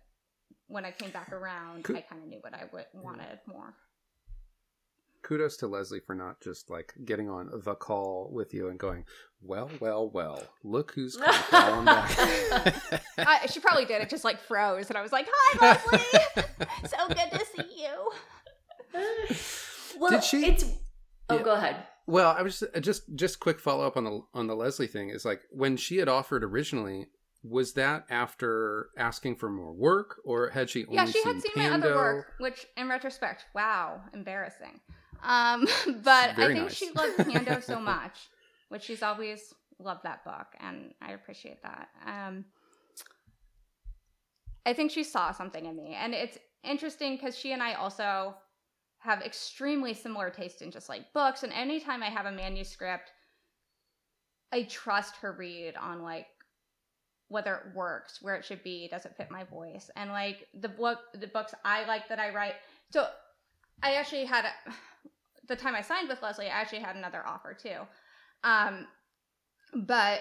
[0.69, 1.97] when I came back around, Cool.
[1.97, 3.75] I kind of knew what I would, wanted more.
[5.23, 9.05] Kudos to Leslie for not just like getting on the call with you and going,
[9.41, 12.11] well, well, well, look who's come crawling back.
[13.19, 14.03] I, she probably did.
[14.03, 16.45] It just like froze, and I was like, "Hi, Leslie.
[16.89, 18.13] so good to see you."
[19.99, 20.65] well, Did she- It's.
[21.31, 21.43] Oh, Yeah.
[21.43, 21.77] go ahead.
[22.07, 25.25] Well, I was just just quick follow up on the on the Leslie thing is
[25.25, 27.07] like when she had offered originally,
[27.43, 31.53] was that after asking for more work, or had she only yeah, she had seen
[31.55, 34.81] seen my other work, which in retrospect, wow, embarrassing.
[35.23, 35.67] Um,
[36.03, 36.75] but I think nice.
[36.75, 38.29] she loved Pando so much,
[38.69, 41.89] which she's always loved that book, and I appreciate that.
[42.07, 42.45] Um,
[44.67, 48.35] I think she saw something in me, and it's interesting because she and I also
[49.05, 51.43] have extremely similar taste in just like books.
[51.43, 53.13] And anytime I have a manuscript,
[54.51, 56.27] I trust her read on like
[57.29, 60.69] whether it works, where it should be, does it fit my voice, and like the
[60.69, 62.55] book, the books I like that I write.
[62.91, 63.07] So
[63.83, 64.73] I actually had a,
[65.49, 67.81] the time I signed with Leslie, I actually had another offer too,
[68.43, 68.87] um,
[69.75, 70.21] but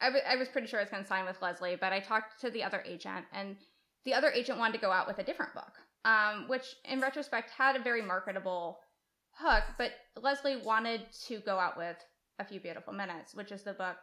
[0.00, 1.76] I wa- I was pretty sure I was going to sign with Leslie.
[1.80, 3.56] But I talked to the other agent, and
[4.04, 5.72] the other agent wanted to go out with a different book,
[6.06, 8.78] um, which in retrospect had a very marketable
[9.32, 9.64] hook.
[9.76, 9.90] But
[10.20, 11.96] Leslie wanted to go out with
[12.38, 13.96] a few beautiful minutes, which is the book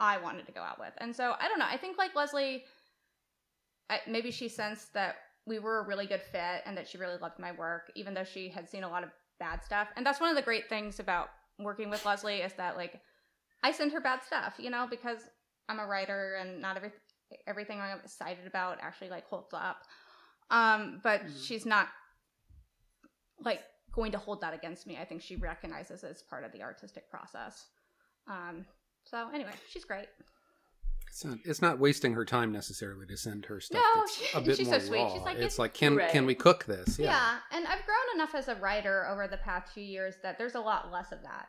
[0.00, 0.92] I wanted to go out with.
[0.98, 1.66] And so I don't know.
[1.68, 2.64] I think like Leslie,
[3.90, 5.16] I, maybe she sensed that
[5.46, 8.24] we were a really good fit and that she really loved my work, even though
[8.24, 9.88] she had seen a lot of bad stuff.
[9.96, 11.28] And that's one of the great things about
[11.58, 13.00] working with Leslie is that like
[13.62, 15.18] I send her bad stuff, you know, because
[15.68, 16.92] I'm a writer and not every
[17.46, 19.82] everything I'm excited about actually like holds up.
[20.50, 21.44] Um, but Mhm.
[21.46, 21.88] she's not
[23.40, 24.96] like going to hold that against me.
[24.98, 27.66] I think she recognizes it as part of the artistic process.
[28.28, 28.66] Um,
[29.04, 30.08] so anyway, she's great.
[31.08, 33.82] It's not, it's not wasting her time necessarily to send her stuff.
[33.94, 34.98] No, she- a bit she's so more sweet.
[35.02, 35.12] raw.
[35.14, 36.10] She's like, it's "It's- like, can Right.
[36.10, 36.98] can we cook this?
[36.98, 37.38] Yeah.
[37.52, 40.60] and I've grown enough as a writer over the past few years that there's a
[40.60, 41.48] lot less of that.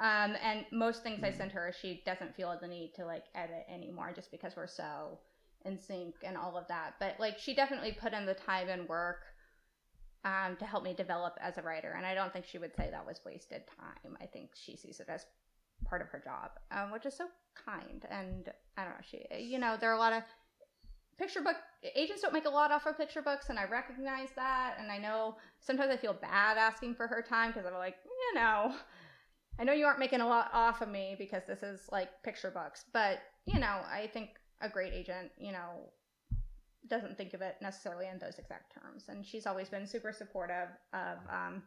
[0.00, 3.64] Um, and most things I send her, she doesn't feel the need to like edit
[3.68, 5.18] anymore, just because we're so
[5.64, 6.94] in sync and all of that.
[7.00, 9.24] But like, she definitely put in the time and work
[10.24, 12.88] um, to help me develop as a writer, and I don't think she would say
[12.90, 14.16] that was wasted time.
[14.20, 15.24] I think she sees it as
[15.84, 18.04] part of her job, um, which is so kind.
[18.10, 20.24] And I don't know, she, you know, there are a lot of
[21.18, 21.56] picture book
[21.96, 24.98] agents don't make a lot off of picture books and i recognize that and i
[24.98, 28.72] know sometimes i feel bad asking for her time because i'm like you know
[29.58, 32.52] i know you aren't making a lot off of me because this is like picture
[32.52, 34.30] books but you know i think
[34.60, 35.90] a great agent you know
[36.88, 40.68] doesn't think of it necessarily in those exact terms and she's always been super supportive
[40.92, 41.62] of um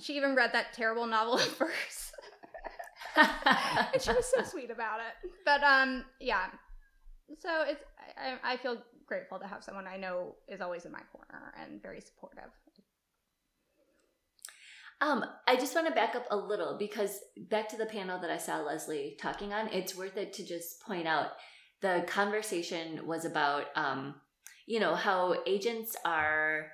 [0.00, 2.14] she even read that terrible novel at first
[3.16, 5.30] and she was so sweet about it.
[5.44, 6.46] But um, yeah.
[7.38, 7.84] So it's
[8.16, 11.82] I, I feel grateful to have someone I know is always in my corner and
[11.82, 12.50] very supportive.
[15.00, 17.18] Um, I just want to back up a little because
[17.50, 20.80] back to the panel that I saw Leslie talking on, it's worth it to just
[20.80, 21.30] point out
[21.84, 24.14] the conversation was about um,
[24.66, 26.68] you know, how agents are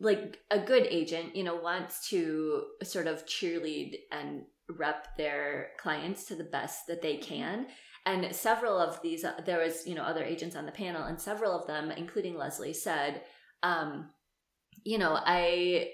[0.00, 4.42] like a good agent, you know, wants to sort of cheerlead and
[4.76, 7.66] rep their clients to the best that they can.
[8.06, 11.20] And several of these, uh, there was, you know, other agents on the panel, and
[11.20, 13.22] several of them, including Leslie, said,
[13.62, 14.10] um,
[14.84, 15.90] you know, I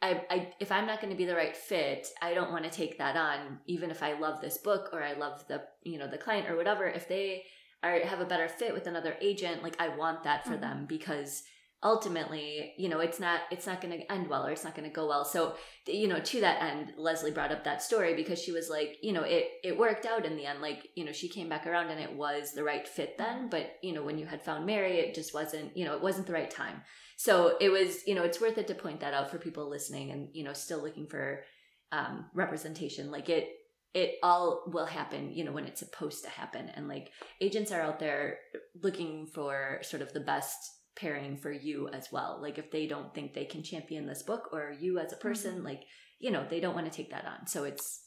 [0.00, 2.70] I, I if I'm not going to be the right fit, I don't want to
[2.70, 6.06] take that on, even if I love this book or I love the you know
[6.06, 6.86] the client or whatever.
[6.86, 7.44] If they
[7.82, 10.60] are have a better fit with another agent, like I want that for Mhm.
[10.60, 11.42] them because
[11.82, 14.88] ultimately, you know, it's not it's not going to end well or it's not going
[14.88, 15.24] to go well.
[15.24, 15.54] So
[15.86, 19.12] you know, to that end, Leslie brought up that story because she was like, you
[19.12, 20.60] know, it it worked out in the end.
[20.60, 23.48] Like you know, she came back around and it was the right fit then.
[23.48, 25.76] But you know, when you had found Mary, it just wasn't.
[25.76, 26.82] You know, it wasn't the right time.
[27.18, 30.12] So it was, you know, it's worth it to point that out for people listening
[30.12, 31.42] and, you know, still looking for
[31.90, 33.10] um, representation.
[33.10, 33.48] Like it,
[33.92, 36.70] it all will happen, you know, when it's supposed to happen.
[36.76, 37.10] And like
[37.40, 38.38] agents are out there
[38.80, 40.58] looking for sort of the best
[40.98, 42.38] pairing for you as well.
[42.42, 45.28] Like if they don't think they can champion this book or you as a mm-hmm.
[45.28, 45.84] person, like,
[46.18, 47.46] you know, they don't want to take that on.
[47.46, 48.02] So it's,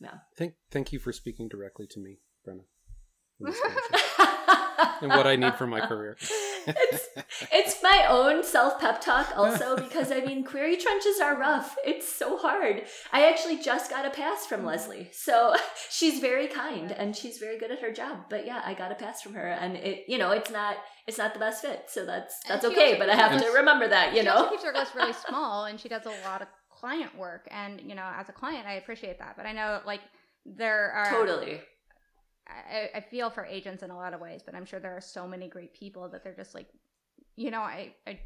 [0.00, 0.14] yeah.
[0.36, 2.64] Thank thank you for speaking directly to me, Brenna.
[3.40, 6.16] in this fashion, and what I need for my career.
[6.66, 7.08] it's
[7.52, 11.76] it's my own self pep talk also because I mean query trenches are rough.
[11.84, 12.82] It's so hard.
[13.12, 15.08] I actually just got a pass from Leslie.
[15.12, 15.54] So
[15.90, 18.26] she's very kind and she's very good at her job.
[18.28, 21.18] But yeah, I got a pass from her and it you know, it's not it's
[21.18, 21.84] not the best fit.
[21.88, 24.48] So that's that's okay, but I have to remember that, you she know.
[24.48, 27.48] keeps her list really small, and she does a lot of client work.
[27.50, 29.34] And you know, as a client, I appreciate that.
[29.36, 30.00] But I know like
[30.46, 31.60] there are Totally.
[32.70, 35.00] I, I feel for agents in a lot of ways, but I'm sure there are
[35.00, 36.68] so many great people that they're just like,
[37.36, 38.20] you know, I I,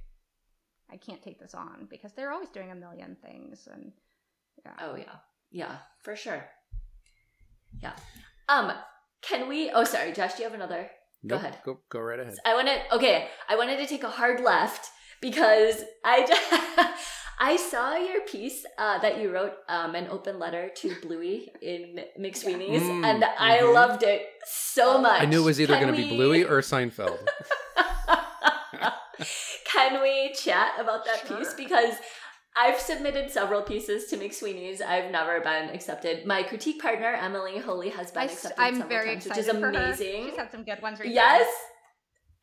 [0.90, 3.92] I can't take this on because they're always doing a million things, and
[4.64, 4.72] yeah.
[4.80, 5.16] Oh yeah.
[5.50, 6.44] Yeah, for sure.
[7.82, 7.92] Yeah.
[8.48, 8.72] Um
[9.22, 10.90] can we Oh sorry, Josh, do you have another
[11.22, 11.58] Nope, ahead.
[11.64, 12.34] Go go right ahead.
[12.44, 13.28] I wanted okay.
[13.48, 16.52] I wanted to take a hard left because I just,
[17.38, 22.00] I saw your piece uh, that you wrote um, an open letter to Bluey in
[22.20, 23.74] McSweeney's, Mm, and I mhm.
[23.74, 25.20] loved it so much.
[25.22, 27.18] I knew it was either going to be Bluey or Seinfeld.
[29.64, 31.38] Can we chat about that Sure.
[31.38, 31.94] piece because?
[32.56, 34.80] I've submitted several pieces to McSweeney's.
[34.80, 36.24] I've never been accepted.
[36.24, 38.60] My critique partner Emily Holy has been accepted.
[38.62, 39.86] I'm several very times, which excited is for her.
[39.86, 40.26] amazing.
[40.28, 41.16] She's had some good ones recently.
[41.16, 41.52] Yes.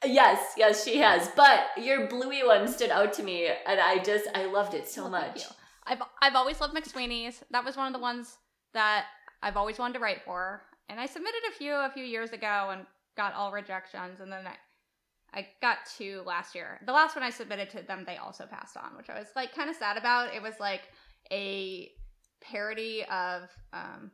[0.04, 1.30] Yes, yes, she has.
[1.36, 5.04] But your bluey one stood out to me and I just I loved it so
[5.04, 5.44] Well, much.
[5.86, 7.44] I've I've always loved McSweeney's.
[7.52, 8.38] That was one of the ones
[8.74, 9.06] that
[9.44, 12.70] I've always wanted to write for, and I submitted a few a few years ago
[12.72, 12.86] and
[13.18, 14.56] got all rejections, and then I
[15.34, 16.80] I got two last year.
[16.86, 19.54] The last one I submitted to them, they also passed on, which I was like
[19.56, 20.34] kind of sad about.
[20.34, 20.82] It was like
[21.32, 21.90] a
[22.42, 23.44] parody of
[23.74, 24.12] um,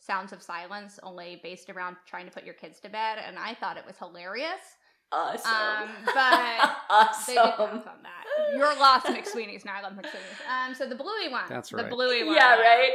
[0.00, 3.54] Sounds of Silence, only based around trying to put your kids to bed, and I
[3.54, 4.60] thought it was hilarious.
[5.12, 5.50] Awesome.
[5.52, 6.14] Um, but
[6.90, 7.34] awesome.
[7.34, 8.24] They did pass on that.
[8.56, 9.64] You're lost, McSweeney's.
[9.64, 10.40] Now I love McSweeney's.
[10.48, 11.44] Um, so the Bluey one.
[11.48, 11.84] That's right.
[11.84, 11.90] The.
[11.90, 12.34] Bluey one.
[12.34, 12.92] yeah, right?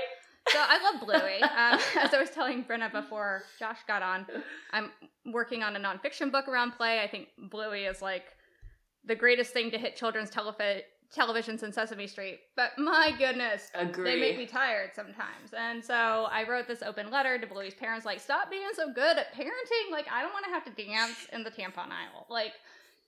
[0.49, 1.41] So I love Bluey.
[1.41, 4.25] Um, as I was telling Brenna before Josh got on,
[4.71, 4.91] I'm
[5.31, 7.01] working on a nonfiction book around play.
[7.01, 8.25] I think Bluey is like
[9.03, 10.81] the greatest thing to hit children's telefi-
[11.15, 12.39] televisions in Sesame Street.
[12.55, 14.03] But my goodness, Agree.
[14.11, 15.53] they make me tired sometimes.
[15.57, 19.17] And so I wrote this open letter to Bluey's parents, like, stop being so good
[19.17, 19.91] at parenting.
[19.91, 22.25] Like, I don't want to have to dance in the tampon aisle.
[22.29, 22.53] Like,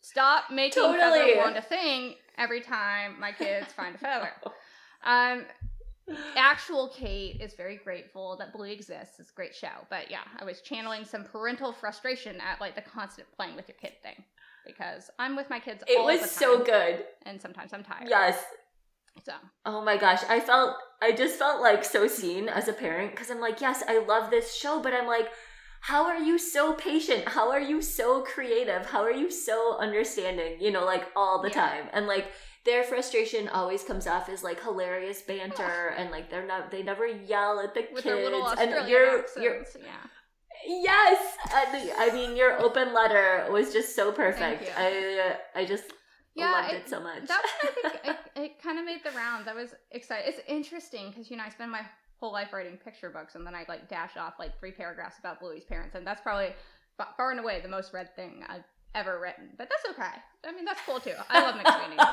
[0.02, 0.98] stop making Totally.
[0.98, 4.32] feather wand a thing every time my kids find a feather.
[5.04, 5.46] Um,
[6.36, 9.20] actual Kate is very grateful that Bluey exists.
[9.20, 9.86] It's a great show.
[9.90, 13.78] But yeah, I was channeling some parental frustration at like the constant playing with your
[13.80, 14.24] kid thing.
[14.68, 17.04] Because I'm with my kids It was so good.
[17.26, 18.08] And sometimes I'm tired.
[18.10, 18.44] Yes.
[19.26, 19.34] So
[19.66, 23.30] Oh my gosh, I felt I just felt like so seen as a parent because
[23.32, 25.28] I'm like, yes, I love this show, but I'm like,
[25.82, 27.28] how are you so patient?
[27.28, 28.86] How are you so creative?
[28.88, 30.58] How are you so understanding?
[30.60, 31.56] You know, like all the Yeah.
[31.68, 31.86] time.
[31.94, 32.28] And like
[32.66, 37.08] their frustration always comes off as like hilarious banter and like they're not they never
[37.08, 38.56] yell at the with kids.
[38.60, 39.38] and you're, accents.
[39.42, 40.04] you're yeah.
[40.66, 41.38] Yes.
[41.54, 44.64] And, I mean your open letter was just so perfect.
[44.64, 44.70] you.
[44.76, 45.86] I I just
[46.36, 47.28] Yeah, loved it- it so much.
[47.28, 48.06] That one, I think,
[48.36, 49.48] it, it kind of made the rounds.
[49.48, 50.28] I was excited.
[50.30, 51.82] It's interesting because you know I spend my
[52.20, 55.40] whole life writing picture books, and then I like dash off like three paragraphs about
[55.40, 56.54] Bluey's parents, and that's probably
[56.98, 58.64] fa- far and away the most read thing I've
[58.96, 59.50] ever written.
[59.58, 60.16] But that's okay.
[60.48, 61.14] I mean, that's cool too.
[61.30, 61.98] I love McSweeney.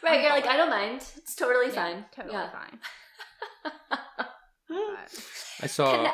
[0.00, 1.02] So right, I'm you're like, with I don't mind.
[1.16, 1.66] It's totally.
[1.68, 2.04] Yeah, fine.
[2.14, 2.50] Totally yeah.
[2.50, 2.78] fine.
[4.68, 5.24] But,
[5.62, 5.90] I saw.
[5.92, 6.12] Can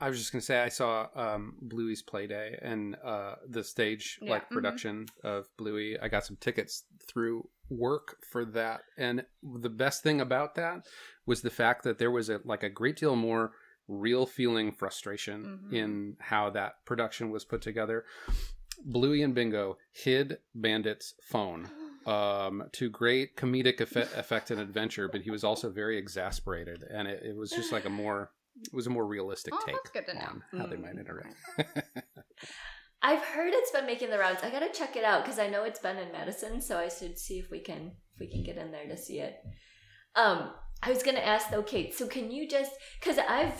[0.00, 4.30] I, was just gonna say I saw um, Bluey's Playday and uh, the stage Yeah,
[4.32, 4.52] like mhm.
[4.52, 5.98] production of Bluey.
[6.00, 10.86] I got some tickets through work for that, and the best thing about that
[11.26, 13.52] was the fact that there was a like a great deal more
[13.88, 15.72] real feeling frustration Mhm.
[15.74, 18.04] in how that production was put together.
[18.84, 21.68] Bluey and Bingo hid Bandit's phone
[22.06, 27.06] um, to great comedic effect, effect and adventure, but he was also very exasperated, and
[27.08, 28.30] it, it was just like a more
[28.62, 30.26] it was a more realistic Oh, take that's good to know.
[30.26, 30.82] on how they Mm.
[30.82, 31.36] might interact.
[33.02, 34.40] I've heard it's been making the rounds.
[34.42, 37.18] I gotta check it out because I know it's been in Madison, so I should
[37.18, 39.36] see if we can if we can get in there to see it.
[40.14, 40.52] Um,
[40.82, 41.94] I was gonna ask though, Kate.
[41.94, 43.54] So can you just because I've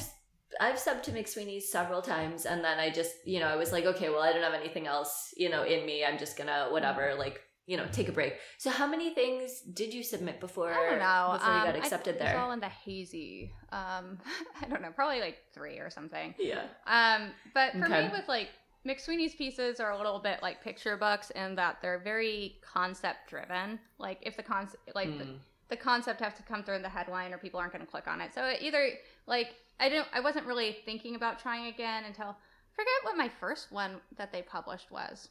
[0.61, 3.87] I've subbed to McSweeney's several times, and then I just you know I was like,
[3.87, 6.05] okay, well I don't have anything else you know in me.
[6.05, 8.35] I'm just gonna whatever like you know take a break.
[8.59, 11.33] So how many things did you submit before I don't know.
[11.35, 12.39] before you um, got accepted It was there?
[12.41, 13.53] all in the hazy.
[13.73, 14.19] Um,
[14.63, 16.35] I don't know, probably like three or something.
[16.39, 16.63] yeah.
[16.87, 18.07] Um, but for Okay.
[18.07, 18.49] me, with like
[18.87, 23.79] McSweeney's pieces are a little bit like picture books in that they're very concept driven.
[23.99, 25.39] Like if the concept, like the, Mm.
[25.69, 28.09] the concept has to come through in the headline, or people aren't going to click
[28.09, 28.35] on it.
[28.35, 28.89] So it either
[29.27, 32.35] like I don't, I wasn't really thinking about trying again until I
[32.75, 35.29] forget what my first one that they published was.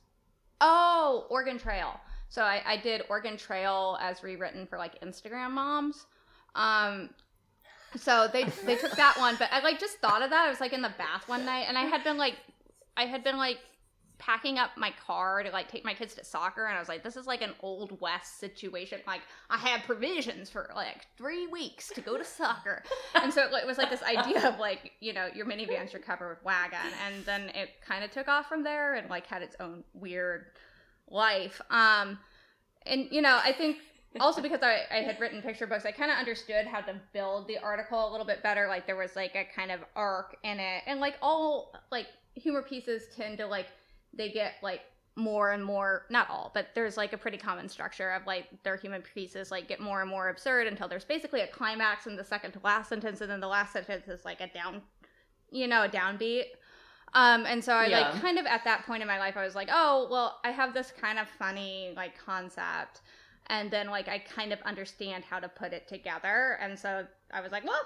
[0.62, 2.00] Oh, Oregon Trail.
[2.30, 6.06] So I, I did Oregon Trail as rewritten for like Instagram moms.
[6.56, 7.10] Um,
[7.96, 10.46] so they they took that one, but I like just thought of that.
[10.46, 12.36] I was like in the bath one night, and I had been like,
[12.96, 13.58] I had been like
[14.20, 17.04] packing up my car to like take my kids to soccer, and I was like,
[17.04, 19.00] this is like an old west situation.
[19.08, 22.84] Like I had provisions for like three weeks to go to soccer,
[23.16, 26.38] and so it was like this idea of like you know your minivan's your covered
[26.44, 26.78] wagon,
[27.08, 30.46] and then it kind of took off from there and like had its own weird
[31.12, 31.62] life.
[31.70, 32.20] Um,
[32.86, 33.78] and you know I think
[34.20, 37.48] also because I, I had written picture books, I kind of understood how to build
[37.48, 38.68] the article a little bit better.
[38.68, 42.62] Like there was like a kind of arc in it, and like all like humor
[42.62, 43.68] pieces tend to like
[44.14, 44.82] they get like
[45.16, 48.78] more and more not all but there's like a pretty common structure of like their
[48.78, 52.24] human pieces like get more and more absurd until there's basically a climax in the
[52.24, 54.82] second to last sentence and then the last sentence is like a down
[55.52, 56.46] you know a downbeat
[57.14, 58.10] um and so i Yeah.
[58.10, 60.52] like kind of at that point in my life i was like oh well i
[60.52, 63.02] have this kind of funny like concept.
[63.52, 66.58] And then like i kind of understand how to put it together.
[66.62, 67.82] And so i was like well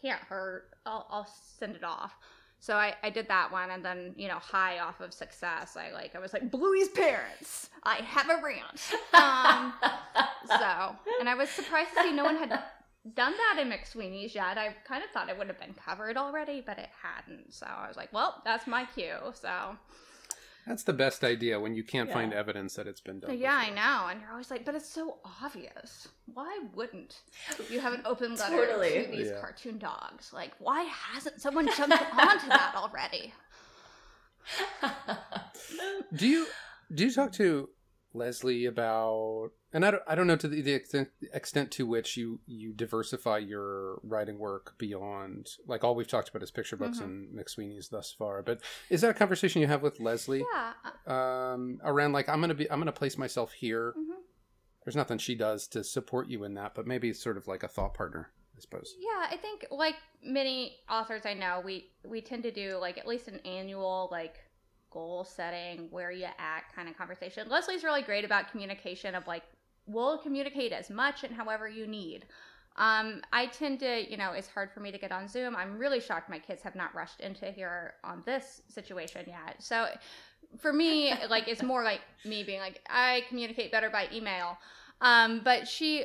[0.00, 0.70] can't hurt.
[0.86, 2.16] I'll, I'll send it off.
[2.58, 3.70] So I, I did that one.
[3.70, 7.68] And then you know high off of success i like i was like bluey's parents.
[7.82, 8.80] I have a rant
[9.12, 9.74] um
[10.46, 12.58] so and i was surprised to see no one had
[13.14, 16.62] done that in mcsweeney's yet i kind of thought it would have been covered already
[16.64, 19.76] but it hadn't so i was like well that's my cue so
[20.66, 22.14] That's the best idea when you can't Yeah.
[22.14, 23.36] find evidence that it's been done.
[23.36, 27.16] yeah i know and you're always like but it's so obvious why wouldn't
[27.68, 29.02] you have an open letter Totally.
[29.04, 29.40] to these Yeah.
[29.40, 33.34] cartoon dogs like why hasn't someone jumped onto that already
[36.14, 36.46] Do you
[36.94, 37.68] do you talk to
[38.14, 39.50] Leslie about?
[39.72, 42.72] And I don't, I don't know to the, the extent, extent to which you you
[42.72, 47.04] diversify your writing work beyond like all we've talked about is picture books Mhm.
[47.04, 48.42] and McSweeney's thus far.
[48.42, 48.60] But
[48.90, 50.72] is that a conversation you have with Leslie yeah
[51.06, 53.94] uh, um, around like I'm gonna be I'm gonna place myself here?
[53.96, 54.16] mhm.
[54.84, 57.62] There's nothing she does to support you in that, but maybe it's sort of like
[57.62, 58.96] a thought partner, I suppose.
[58.98, 59.94] Yeah, I think like
[60.24, 64.40] many authors I know, we we tend to do like at least an annual like
[64.92, 67.48] goal setting, where you at kind of conversation.
[67.48, 69.42] Leslie's really great about communication of like
[69.86, 72.26] we'll communicate as much and however you need.
[72.76, 75.54] Um, I tend to, you know, it's hard for me to get on Zoom.
[75.54, 79.56] I'm really shocked my kids have not rushed into here on this situation yet.
[79.58, 79.88] So
[80.58, 84.58] for me, like it's more like me being like I communicate better by email.
[85.00, 86.04] Um, but she,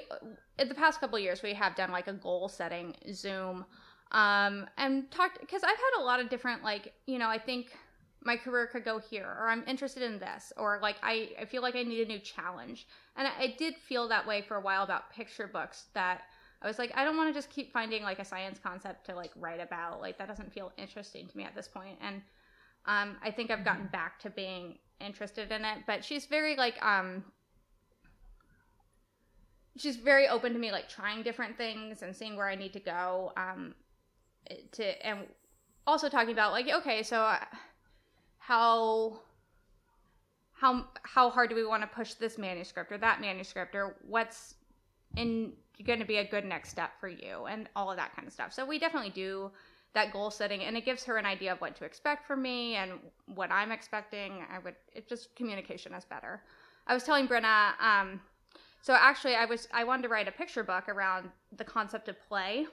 [0.58, 3.64] in the past couple years, we have done like a goal setting Zoom,
[4.12, 7.78] um, and talked because I've had a lot of different like you know I think
[8.24, 11.62] my career could go here or i'm interested in this or like i, I feel
[11.62, 12.88] like i need a new challenge.
[13.16, 16.22] And I, I did feel that way for a while about picture books that
[16.62, 19.16] i was like i don't want to just keep finding like a science concept to
[19.16, 20.02] like write about.
[20.02, 21.98] Like that doesn't feel interesting to me at this point.
[22.02, 22.22] And
[22.88, 26.82] um, i think i've gotten back to being interested in it but she's very like
[26.84, 27.24] um
[29.78, 32.80] she's very open to me like trying different things and seeing where i need to
[32.80, 33.76] go um
[34.72, 35.20] to and
[35.86, 37.38] also talking about like okay so uh,
[38.48, 39.20] how
[40.54, 44.56] how how hard do we want to push this manuscript or that manuscript or what's
[45.18, 45.52] in
[45.86, 48.34] going to be a good next step for you and all of that kind of
[48.34, 48.54] stuff.
[48.54, 49.52] So we definitely do
[49.94, 52.76] that goal setting and it gives her an idea of what to expect from me
[52.76, 52.94] and
[53.36, 54.46] what I'm expecting.
[54.50, 56.42] I would it just communication is better.
[56.88, 58.22] I was telling Brenna um
[58.82, 62.16] so actually I was I wanted to write a picture book around the concept of
[62.30, 62.66] play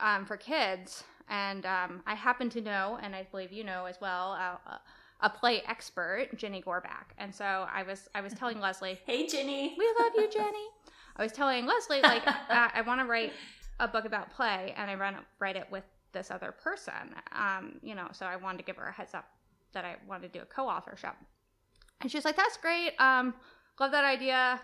[0.00, 4.00] um, for kids and um, I happen to know, and I believe you know as
[4.00, 4.76] well, uh,
[5.22, 7.14] a play expert, Jenny Gorbach.
[7.18, 10.66] And so I was I was telling Leslie, "Hey, Jenny, we love you, Jenny."
[11.16, 13.32] I was telling Leslie like uh, I want to write
[13.78, 17.14] a book about play, and I run write it with this other person.
[17.32, 19.26] Um, you know, so I wanted to give her a heads up
[19.72, 21.14] that I wanted to do a co-authorship.
[22.00, 22.92] And she's like, "That's great.
[22.98, 23.34] Um,
[23.78, 24.60] love that idea."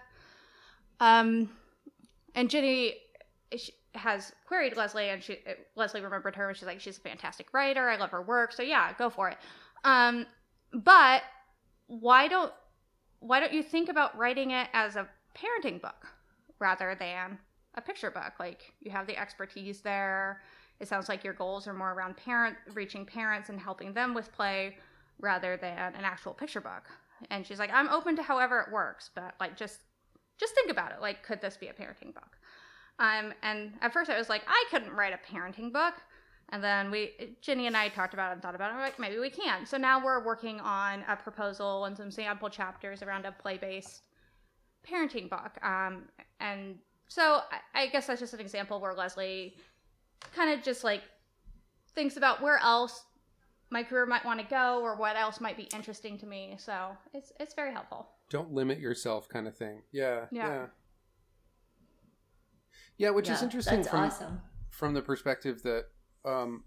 [0.98, 1.50] Um,
[2.34, 2.94] and Jenny,
[3.56, 5.38] she, has queried Leslie, and she
[5.74, 7.88] Leslie remembered her, and she's like, she's a fantastic writer.
[7.88, 9.38] I love her work, so yeah, go for it.
[9.84, 10.26] Um,
[10.72, 11.22] but
[11.86, 12.52] why don't
[13.20, 16.06] why don't you think about writing it as a parenting book
[16.58, 17.38] rather than
[17.74, 18.34] a picture book?
[18.38, 20.42] Like you have the expertise there.
[20.78, 24.30] It sounds like your goals are more around parent reaching parents and helping them with
[24.32, 24.76] play
[25.20, 26.84] rather than an actual picture book.
[27.30, 29.80] And she's like, I'm open to however it works, but like just
[30.38, 31.00] just think about it.
[31.00, 32.35] Like, could this be a parenting book?
[32.98, 35.94] Um, and at first I was like, I couldn't write a parenting book.
[36.50, 38.70] And then we, Ginny and I talked about it and thought about it.
[38.70, 39.66] And we're like, maybe we can.
[39.66, 44.02] So now we're working on a proposal and some sample chapters around a play based
[44.88, 45.58] parenting book.
[45.62, 46.04] Um,
[46.40, 46.76] and
[47.08, 47.40] so
[47.74, 49.56] I, I guess that's just an example where Leslie
[50.34, 51.02] kind of just like
[51.94, 53.04] thinks about where else
[53.70, 56.54] my career might want to go or what else might be interesting to me.
[56.58, 58.08] So it's it's very helpful.
[58.30, 59.82] Don't limit yourself, kind of thing.
[59.92, 60.46] Yeah, Yeah.
[60.46, 60.66] yeah.
[62.98, 64.40] Yeah, which is interesting That's from awesome.
[64.70, 65.86] from the perspective that
[66.24, 66.64] um,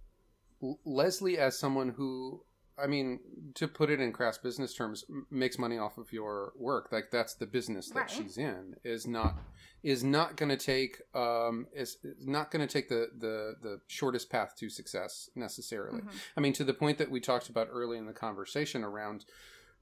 [0.86, 2.44] Leslie, as someone who,
[2.82, 3.20] I mean,
[3.56, 6.90] to put it in crass business terms, m- makes money off of your work.
[6.92, 8.10] Like that's the business that Right.
[8.10, 8.76] she's in.
[8.84, 9.36] Is not
[9.82, 13.82] is not going to take um is, is not going to take the the the
[13.88, 16.02] shortest path to success necessarily.
[16.02, 16.12] Mhm.
[16.38, 19.26] I mean, to the point that we talked about early in the conversation around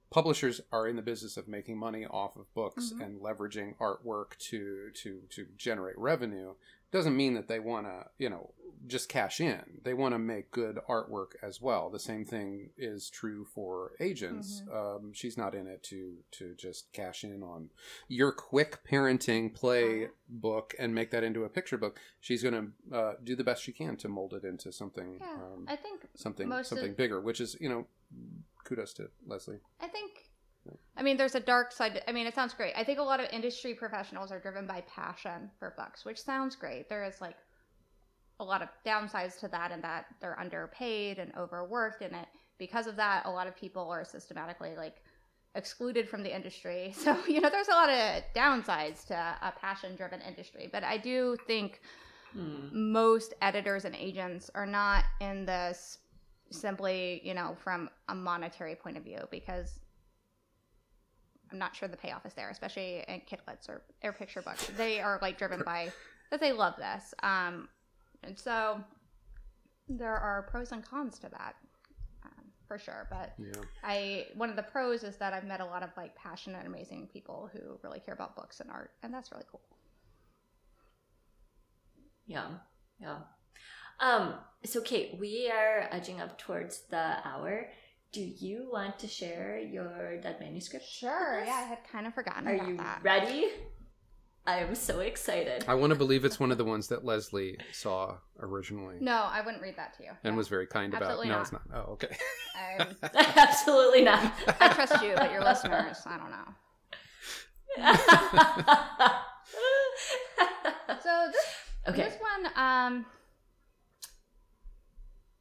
[0.09, 3.03] publishers are in the business of making money off of books Mhm.
[3.03, 6.53] and leveraging artwork to to to generate revenue
[6.91, 8.53] doesn't mean that they want to you know
[8.85, 9.81] just cash in.
[9.83, 11.89] They want to make good artwork as well.
[11.89, 14.61] The same thing is true for agents.
[14.71, 17.71] Um, she's not in it to to just cash in on
[18.07, 20.13] your quick parenting play Uh-huh.
[20.29, 21.99] book and make that into a picture book.
[22.21, 25.33] She's going to uh, do the best she can to mold it into something Yeah,
[25.33, 27.87] um, I think something something of- bigger which is you know
[28.67, 30.11] kudos to leslie I think,
[30.97, 32.01] I mean, there's a dark side.
[32.07, 32.73] I mean, it sounds great.
[32.75, 36.55] I think a lot of industry professionals are driven by passion for books, which sounds
[36.55, 36.89] great.
[36.89, 37.37] There is like
[38.39, 42.87] a lot of downsides to that, and that they're underpaid and overworked, and it because
[42.87, 44.97] of that, a lot of people are systematically like
[45.55, 46.93] excluded from the industry.
[47.03, 50.69] So you know, there's a lot of downsides to a passion-driven industry.
[50.71, 51.79] But I do think
[52.33, 52.91] Hmm.
[52.91, 55.99] most editors and agents are not in this
[56.49, 59.79] simply, you know, from a monetary point of view because
[61.51, 64.69] I'm not sure the payoff is there, especially in kidlit or, or picture books.
[64.77, 65.91] They are like driven by
[66.31, 67.13] that they love this.
[67.23, 67.69] Um,
[68.23, 68.83] and so
[69.87, 71.55] there are pros and cons to that.
[72.23, 75.65] Um, for sure, but yeah I one of the pros is that I've met a
[75.65, 79.31] lot of like passionate, amazing people who really care about books and art, and that's
[79.31, 79.61] really cool.
[82.25, 82.49] Yeah,
[82.99, 83.19] yeah.
[83.99, 87.69] Um, so Kate, we are edging up towards the hour.
[88.11, 90.85] Do you want to share your dead manuscript?
[90.85, 92.99] Sure, yeah, I had kind of forgotten Are about you that.
[93.03, 93.47] ready?
[94.45, 95.65] I am so excited.
[95.67, 99.41] I want to believe it's one of the ones that Leslie saw originally No, I
[99.41, 100.11] wouldn't read that to you.
[100.23, 100.37] and No.
[100.37, 101.03] was very kind about.
[101.03, 101.61] Absolutely No, it's not.
[101.73, 102.15] Oh, okay.
[102.55, 102.95] I'm-
[103.35, 104.31] Absolutely not.
[104.61, 106.53] I trust you, but your listeners, I don't know.
[111.03, 111.45] So this
[111.89, 112.03] okay.
[112.09, 113.05] this one, um,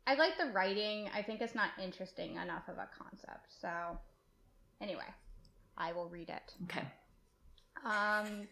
[0.06, 1.10] I like the writing.
[1.14, 3.52] I think it's not interesting enough of a concept.
[3.60, 3.98] So,
[4.80, 5.08] anyway,
[5.76, 6.54] I will read it.
[6.64, 6.86] Okay.
[7.84, 8.48] Um,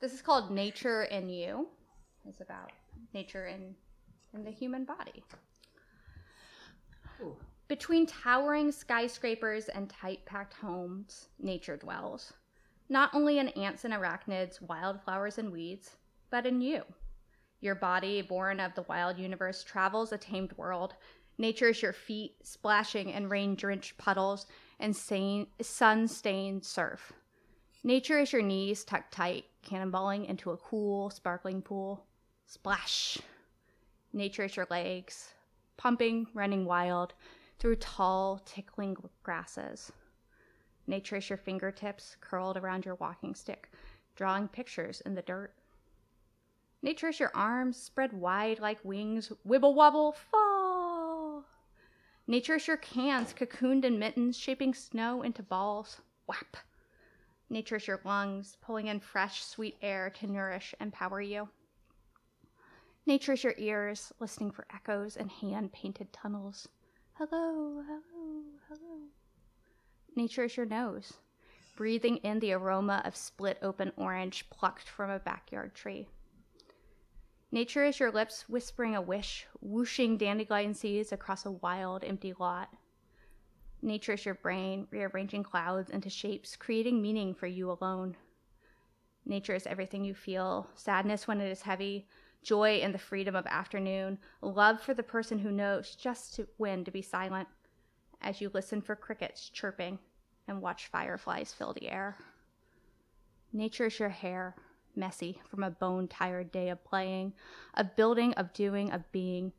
[0.00, 1.68] this is called Nature in You.
[2.28, 2.70] It's about
[3.12, 3.74] nature in
[4.34, 5.24] in the human body.
[7.20, 7.36] Ooh.
[7.68, 12.32] Between towering skyscrapers and tight packed homes, nature dwells.
[12.88, 15.96] Not only in ants and arachnids, wildflowers and weeds,
[16.30, 16.82] but in you.
[17.62, 20.94] Your body, born of the wild universe, travels a tamed world.
[21.38, 24.46] Nature is your feet, splashing in rain drenched puddles
[24.80, 27.12] and sun stained surf.
[27.84, 32.04] Nature is your knees tucked tight, cannonballing into a cool, sparkling pool.
[32.46, 33.18] Splash.
[34.12, 35.32] Nature is your legs,
[35.76, 37.14] pumping, running wild
[37.60, 39.92] through tall, tickling grasses.
[40.88, 43.70] Nature is your fingertips curled around your walking stick,
[44.16, 45.54] drawing pictures in the dirt.
[46.84, 51.44] Nature is your arms spread wide like wings, wibble wobble, fall.
[52.26, 56.56] Nature is your cans cocooned in mittens, shaping snow into balls, whap.
[57.48, 61.48] Nature is your lungs, pulling in fresh, sweet air to nourish and power you.
[63.06, 66.68] Nature is your ears, listening for echoes and hand painted tunnels.
[67.12, 68.98] Hello, hello, hello.
[70.16, 71.12] Nature is your nose,
[71.76, 76.08] breathing in the aroma of split open orange plucked from a backyard tree.
[77.54, 82.70] Nature is your lips whispering a wish, whooshing dandelion seeds across a wild, empty lot.
[83.82, 88.16] Nature is your brain, rearranging clouds into shapes, creating meaning for you alone.
[89.26, 92.08] Nature is everything you feel sadness when it is heavy,
[92.42, 96.82] joy in the freedom of afternoon, love for the person who knows just to, when
[96.84, 97.46] to be silent
[98.22, 99.98] as you listen for crickets chirping
[100.48, 102.16] and watch fireflies fill the air.
[103.52, 104.56] Nature is your hair,
[104.96, 107.32] messy from a bone tired day of playing,
[107.74, 109.52] of building, of doing, of being,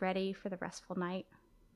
[0.00, 1.26] ready for the restful night.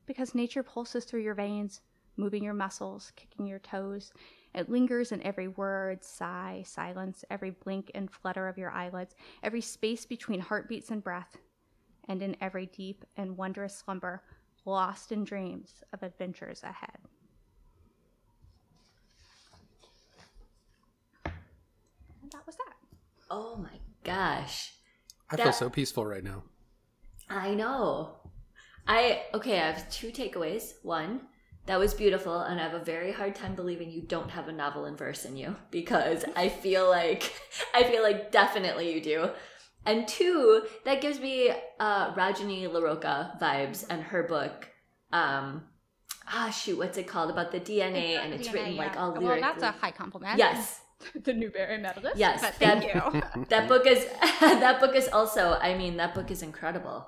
[0.07, 1.81] Because nature pulses through your veins,
[2.17, 4.13] moving your muscles, kicking your toes.
[4.55, 9.61] It lingers in every word, sigh, silence, every blink and flutter of your eyelids, every
[9.61, 11.39] space between heartbeats and breath,
[12.09, 14.23] and in every deep and wondrous slumber,
[14.65, 16.99] lost in dreams of adventures ahead.
[21.25, 22.77] And that was that.
[23.35, 24.75] Oh my gosh.
[25.31, 26.43] I That- feel so peaceful right now.
[27.31, 28.17] I know.
[28.87, 30.75] I okay, I have two takeaways.
[30.83, 31.23] One,
[31.65, 34.53] that was beautiful, and I have a very hard time believing you don't have a
[34.53, 37.33] novel in verse in you because I feel like
[37.75, 39.31] I feel like definitely you do.
[39.87, 44.69] And two, that gives me uh Rajani LaRocca vibes and her book.
[45.11, 45.63] Um
[46.29, 47.31] ah shoot, what's it called?
[47.31, 49.01] About the DNA and it's DNA, written like yeah.
[49.01, 50.37] all Well, that's a high compliment.
[50.37, 50.82] yes.
[51.25, 52.17] the Newbery medalist.
[52.17, 53.45] Yes, but thank that- you.
[53.49, 54.07] That book is
[54.41, 57.07] that book is also I mean, that book is incredible.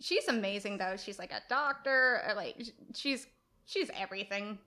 [0.00, 0.96] she's amazing though.
[0.96, 2.22] She's like a doctor.
[2.26, 2.56] or, Like
[2.94, 3.26] she's
[3.66, 4.58] she's everything,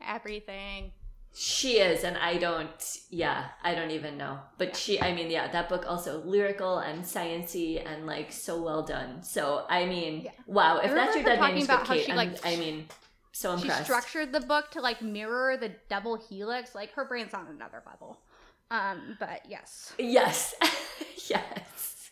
[0.00, 0.92] everything.
[1.34, 2.70] She is, and I don't.
[3.10, 4.38] Yeah, I don't even know.
[4.56, 8.82] But she, I mean, yeah, that book also lyrical and sciency and like so well
[8.82, 9.22] done.
[9.22, 10.30] So I mean, Yeah.
[10.46, 12.86] wow, if I that's your dead manuscript, Kate, she, like, I mean,
[13.32, 13.78] so impressed.
[13.78, 16.74] She structured the book to like mirror the double helix.
[16.74, 18.18] Like her brain's on another level.
[18.70, 20.54] Um, but yes, Yes,
[21.30, 22.10] yes.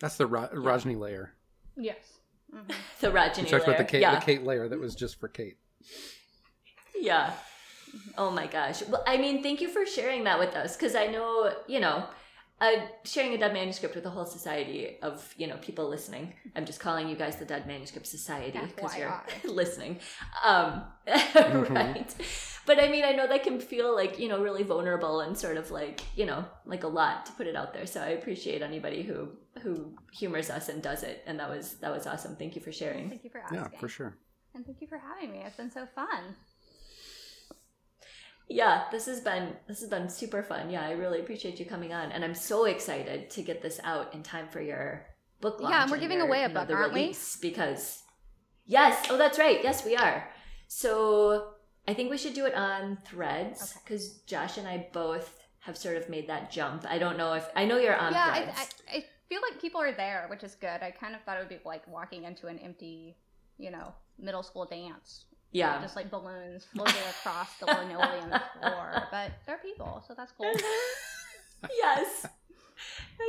[0.00, 1.32] That's the Ra- Rajani layer.
[1.76, 2.18] yes.
[2.54, 2.72] Mhm.
[3.00, 3.84] The We Rajani talked about the.
[3.84, 5.56] Kate, yeah, the Kate layer that was just for Kate.
[6.98, 7.32] yeah.
[8.16, 8.82] Oh my gosh.
[8.84, 12.04] Well, I mean, thank you for sharing that with us because I know, you know,
[12.60, 12.72] uh,
[13.04, 16.34] sharing a dead manuscript with a whole society of, you know, people listening.
[16.54, 19.98] I'm just calling you guys the Dead Manuscript Society because you're listening.
[20.44, 21.74] Um, Mm-hmm.
[21.74, 22.14] right.
[22.66, 25.56] But I mean, I know that can feel like, you know, really vulnerable and sort
[25.56, 27.86] of like, you know, like a lot to put it out there.
[27.86, 29.28] So I appreciate anybody who
[29.62, 31.24] who humors us and does it.
[31.26, 32.36] And that was that was awesome.
[32.36, 33.08] Thank you for sharing.
[33.08, 33.58] Thank you for asking.
[33.58, 34.16] Yeah, for sure.
[34.54, 35.38] And thank you for having me.
[35.44, 36.36] It's been so fun.
[38.50, 40.70] Yeah, this has been this has been super fun.
[40.70, 44.12] Yeah, I really appreciate you coming on, and I'm so excited to get this out
[44.12, 45.06] in time for your
[45.40, 45.72] book launch.
[45.72, 47.00] Yeah, and we're giving your, away a you know, aren't we?
[47.02, 48.02] release, Because
[48.66, 49.60] yes, oh that's right.
[49.62, 50.28] Yes, we are.
[50.66, 51.52] So
[51.86, 53.80] I think we should do it on Threads Okay.
[53.84, 56.84] because Josh and I both have sort of made that jump.
[56.88, 58.38] I don't know if I know you're on yeah, I,
[58.92, 60.82] I, I feel like people are there, which is good.
[60.82, 63.16] I kind of thought it would be like walking into an empty,
[63.58, 65.26] you know, middle school dance.
[65.52, 65.80] Yeah.
[65.80, 68.30] Just like balloons floating across the linoleum
[68.60, 69.02] floor.
[69.10, 70.52] But they're people, so that's cool.
[71.76, 72.26] yes.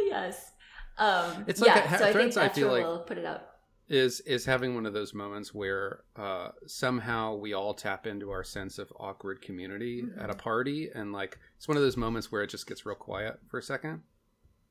[0.08, 0.52] Yes.
[0.98, 3.18] Um, It's like yeah, a- so I think Threads, I feel where like- we'll put
[3.18, 3.48] it out.
[3.90, 8.42] Is is having one of those moments where uh, somehow we all tap into our
[8.46, 10.18] sense of awkward community Mm-hmm.
[10.22, 12.96] at a party, and like it's one of those moments where it just gets real
[12.96, 14.04] quiet for a second,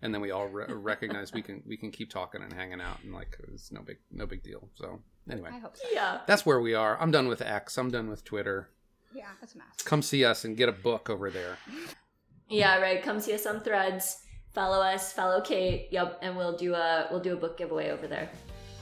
[0.01, 2.97] and then we all re- recognize we can we can keep talking and hanging out,
[3.05, 4.71] and like it's no big no big deal.
[4.77, 5.89] So anyway, I hope so.
[5.93, 6.21] Yeah.
[6.27, 6.97] that's where we are.
[7.01, 7.77] I'm done with X.
[7.79, 8.69] I'm done with Twitter.
[9.15, 9.67] Yeah, that's a mess.
[9.85, 11.59] Come see us and get a book over there.
[12.49, 13.03] Yeah, right.
[13.03, 14.19] Come see us on Threads.
[14.53, 15.13] Follow us.
[15.13, 15.89] Follow Kate.
[15.91, 18.29] Yep, and we'll do a we'll do a book giveaway over there.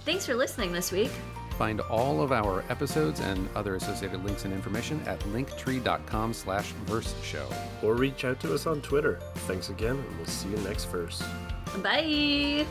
[0.05, 1.11] Thanks for listening this week.
[1.59, 7.14] Find all of our episodes and other associated links and information at linktree.com slash verse
[7.22, 7.49] show.
[7.82, 9.18] Or reach out to us on Twitter.
[9.49, 11.22] Thanks again, and we'll see you next verse.
[11.82, 12.64] Bye.